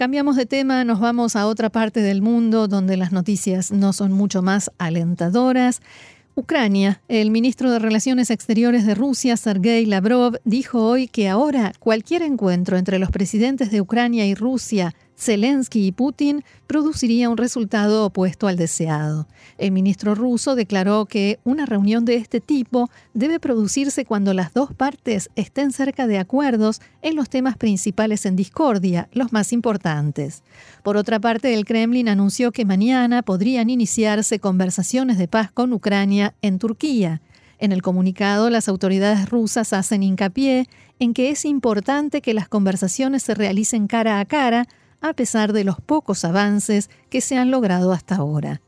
Cambiamos 0.00 0.36
de 0.36 0.46
tema, 0.46 0.82
nos 0.82 0.98
vamos 0.98 1.36
a 1.36 1.46
otra 1.46 1.68
parte 1.68 2.00
del 2.00 2.22
mundo 2.22 2.68
donde 2.68 2.96
las 2.96 3.12
noticias 3.12 3.70
no 3.70 3.92
son 3.92 4.12
mucho 4.12 4.40
más 4.40 4.70
alentadoras. 4.78 5.82
Ucrania. 6.34 7.02
El 7.08 7.30
ministro 7.30 7.70
de 7.70 7.78
Relaciones 7.78 8.30
Exteriores 8.30 8.86
de 8.86 8.94
Rusia, 8.94 9.36
Sergei 9.36 9.84
Lavrov, 9.84 10.40
dijo 10.44 10.86
hoy 10.86 11.06
que 11.06 11.28
ahora 11.28 11.74
cualquier 11.78 12.22
encuentro 12.22 12.78
entre 12.78 12.98
los 12.98 13.10
presidentes 13.10 13.70
de 13.70 13.82
Ucrania 13.82 14.24
y 14.24 14.34
Rusia 14.34 14.94
Zelensky 15.20 15.86
y 15.86 15.92
Putin 15.92 16.42
produciría 16.66 17.28
un 17.28 17.36
resultado 17.36 18.06
opuesto 18.06 18.48
al 18.48 18.56
deseado. 18.56 19.28
El 19.58 19.70
ministro 19.70 20.14
ruso 20.14 20.54
declaró 20.54 21.04
que 21.04 21.38
una 21.44 21.66
reunión 21.66 22.06
de 22.06 22.14
este 22.14 22.40
tipo 22.40 22.88
debe 23.12 23.38
producirse 23.38 24.06
cuando 24.06 24.32
las 24.32 24.54
dos 24.54 24.72
partes 24.72 25.28
estén 25.36 25.72
cerca 25.72 26.06
de 26.06 26.18
acuerdos 26.18 26.80
en 27.02 27.16
los 27.16 27.28
temas 27.28 27.58
principales 27.58 28.24
en 28.24 28.34
discordia, 28.34 29.08
los 29.12 29.30
más 29.30 29.52
importantes. 29.52 30.42
Por 30.82 30.96
otra 30.96 31.20
parte, 31.20 31.52
el 31.52 31.66
Kremlin 31.66 32.08
anunció 32.08 32.50
que 32.50 32.64
mañana 32.64 33.22
podrían 33.22 33.68
iniciarse 33.68 34.38
conversaciones 34.38 35.18
de 35.18 35.28
paz 35.28 35.52
con 35.52 35.74
Ucrania 35.74 36.34
en 36.40 36.58
Turquía. 36.58 37.20
En 37.58 37.72
el 37.72 37.82
comunicado, 37.82 38.48
las 38.48 38.68
autoridades 38.68 39.28
rusas 39.28 39.74
hacen 39.74 40.02
hincapié 40.02 40.66
en 40.98 41.12
que 41.12 41.28
es 41.28 41.44
importante 41.44 42.22
que 42.22 42.32
las 42.32 42.48
conversaciones 42.48 43.22
se 43.22 43.34
realicen 43.34 43.86
cara 43.86 44.18
a 44.18 44.24
cara 44.24 44.66
a 45.00 45.14
pesar 45.14 45.52
de 45.52 45.64
los 45.64 45.80
pocos 45.80 46.24
avances 46.24 46.90
que 47.08 47.20
se 47.20 47.36
han 47.36 47.50
logrado 47.50 47.92
hasta 47.92 48.16
ahora. 48.16 48.60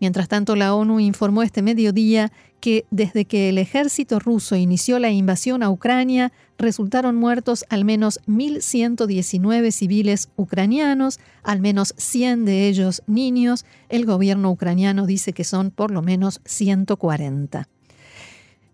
Mientras 0.00 0.28
tanto, 0.28 0.56
la 0.56 0.74
ONU 0.74 1.00
informó 1.00 1.42
este 1.42 1.62
mediodía 1.62 2.32
que 2.60 2.86
desde 2.90 3.24
que 3.24 3.48
el 3.48 3.58
ejército 3.58 4.18
ruso 4.18 4.56
inició 4.56 4.98
la 4.98 5.10
invasión 5.10 5.62
a 5.62 5.70
Ucrania, 5.70 6.32
resultaron 6.58 7.16
muertos 7.16 7.64
al 7.68 7.84
menos 7.84 8.20
1.119 8.26 9.70
civiles 9.70 10.30
ucranianos, 10.36 11.20
al 11.42 11.60
menos 11.60 11.94
100 11.96 12.44
de 12.44 12.68
ellos 12.68 13.02
niños. 13.06 13.64
El 13.88 14.06
gobierno 14.06 14.50
ucraniano 14.50 15.06
dice 15.06 15.32
que 15.32 15.44
son 15.44 15.70
por 15.70 15.90
lo 15.90 16.02
menos 16.02 16.40
140. 16.44 17.68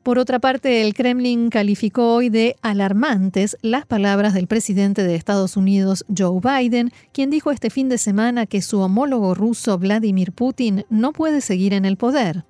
Por 0.05 0.19
otra 0.19 0.39
parte, 0.39 0.83
el 0.83 0.93
Kremlin 0.93 1.49
calificó 1.49 2.15
hoy 2.15 2.29
de 2.29 2.57
alarmantes 2.61 3.57
las 3.63 3.87
palabras 3.87 4.35
del 4.35 4.47
presidente 4.47 5.03
de 5.03 5.15
Estados 5.15 5.57
Unidos, 5.57 6.05
Joe 6.15 6.41
Biden, 6.43 6.93
quien 7.13 7.31
dijo 7.31 7.51
este 7.51 7.71
fin 7.71 7.89
de 7.89 7.97
semana 7.97 8.45
que 8.45 8.61
su 8.61 8.81
homólogo 8.81 9.35
ruso, 9.35 9.79
Vladimir 9.79 10.33
Putin, 10.33 10.85
no 10.91 11.15
puede 11.15 11.41
seguir 11.41 11.73
en 11.73 11.87
el 11.87 11.97
poder. 11.97 12.45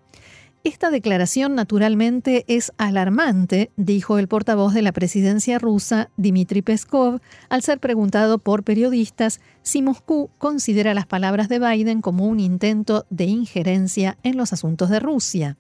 Esta 0.65 0.91
declaración 0.91 1.55
naturalmente 1.55 2.45
es 2.49 2.73
alarmante, 2.77 3.71
dijo 3.77 4.19
el 4.19 4.27
portavoz 4.27 4.75
de 4.75 4.83
la 4.83 4.91
presidencia 4.91 5.61
rusa, 5.61 6.11
Dmitry 6.17 6.63
Peskov, 6.63 7.21
al 7.51 7.63
ser 7.63 7.79
preguntado 7.79 8.39
por 8.39 8.65
periodistas 8.65 9.41
si 9.63 9.81
Moscú 9.81 10.29
considera 10.39 10.93
las 10.93 11.07
palabras 11.07 11.49
de 11.49 11.61
Biden 11.61 12.01
como 12.01 12.27
un 12.27 12.41
intento 12.41 13.07
de 13.11 13.27
injerencia 13.27 14.19
en 14.25 14.37
los 14.37 14.53
asuntos 14.53 14.91
de 14.91 14.99
Rusia. 14.99 15.57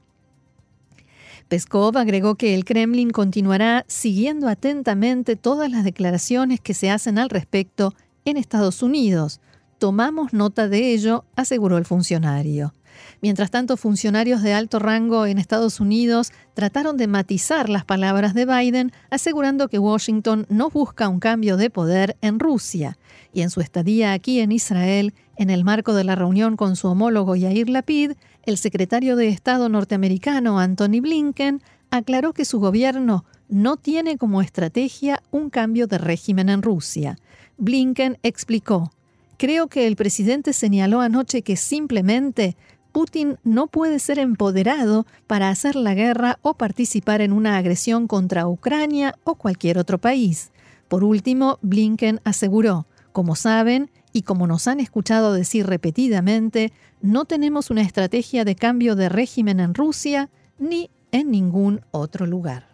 Peskov 1.48 1.96
agregó 1.98 2.36
que 2.36 2.54
el 2.54 2.64
Kremlin 2.64 3.10
continuará 3.10 3.84
siguiendo 3.88 4.48
atentamente 4.48 5.36
todas 5.36 5.70
las 5.70 5.84
declaraciones 5.84 6.60
que 6.60 6.74
se 6.74 6.90
hacen 6.90 7.18
al 7.18 7.30
respecto 7.30 7.94
en 8.24 8.36
Estados 8.36 8.82
Unidos. 8.82 9.40
Tomamos 9.78 10.32
nota 10.32 10.68
de 10.68 10.92
ello, 10.92 11.24
aseguró 11.36 11.78
el 11.78 11.84
funcionario. 11.84 12.72
Mientras 13.20 13.50
tanto, 13.50 13.76
funcionarios 13.76 14.42
de 14.42 14.52
alto 14.52 14.78
rango 14.78 15.26
en 15.26 15.38
Estados 15.38 15.80
Unidos 15.80 16.32
trataron 16.54 16.96
de 16.96 17.06
matizar 17.06 17.68
las 17.68 17.84
palabras 17.84 18.34
de 18.34 18.46
Biden, 18.46 18.92
asegurando 19.10 19.68
que 19.68 19.78
Washington 19.78 20.46
no 20.48 20.70
busca 20.70 21.08
un 21.08 21.20
cambio 21.20 21.56
de 21.56 21.70
poder 21.70 22.16
en 22.20 22.38
Rusia. 22.38 22.98
Y 23.32 23.42
en 23.42 23.50
su 23.50 23.60
estadía 23.60 24.12
aquí 24.12 24.40
en 24.40 24.52
Israel, 24.52 25.14
en 25.36 25.50
el 25.50 25.64
marco 25.64 25.94
de 25.94 26.04
la 26.04 26.14
reunión 26.14 26.56
con 26.56 26.76
su 26.76 26.88
homólogo 26.88 27.36
Yair 27.36 27.68
Lapid, 27.68 28.12
el 28.44 28.58
secretario 28.58 29.16
de 29.16 29.28
Estado 29.28 29.68
norteamericano 29.68 30.58
Anthony 30.58 31.00
Blinken 31.00 31.62
aclaró 31.90 32.32
que 32.32 32.44
su 32.44 32.60
gobierno 32.60 33.24
no 33.48 33.76
tiene 33.76 34.18
como 34.18 34.42
estrategia 34.42 35.22
un 35.30 35.50
cambio 35.50 35.86
de 35.86 35.98
régimen 35.98 36.48
en 36.48 36.62
Rusia. 36.62 37.18
Blinken 37.56 38.18
explicó, 38.22 38.92
creo 39.38 39.68
que 39.68 39.86
el 39.86 39.96
presidente 39.96 40.52
señaló 40.52 41.00
anoche 41.00 41.42
que 41.42 41.56
simplemente 41.56 42.56
Putin 42.94 43.38
no 43.42 43.66
puede 43.66 43.98
ser 43.98 44.20
empoderado 44.20 45.04
para 45.26 45.48
hacer 45.48 45.74
la 45.74 45.94
guerra 45.94 46.38
o 46.42 46.54
participar 46.54 47.22
en 47.22 47.32
una 47.32 47.56
agresión 47.56 48.06
contra 48.06 48.46
Ucrania 48.46 49.18
o 49.24 49.34
cualquier 49.34 49.78
otro 49.78 49.98
país. 49.98 50.52
Por 50.86 51.02
último, 51.02 51.58
Blinken 51.60 52.20
aseguró, 52.22 52.86
como 53.10 53.34
saben, 53.34 53.90
y 54.12 54.22
como 54.22 54.46
nos 54.46 54.68
han 54.68 54.78
escuchado 54.78 55.32
decir 55.32 55.66
repetidamente, 55.66 56.72
no 57.02 57.24
tenemos 57.24 57.68
una 57.68 57.82
estrategia 57.82 58.44
de 58.44 58.54
cambio 58.54 58.94
de 58.94 59.08
régimen 59.08 59.58
en 59.58 59.74
Rusia 59.74 60.30
ni 60.60 60.88
en 61.10 61.32
ningún 61.32 61.80
otro 61.90 62.26
lugar. 62.26 62.73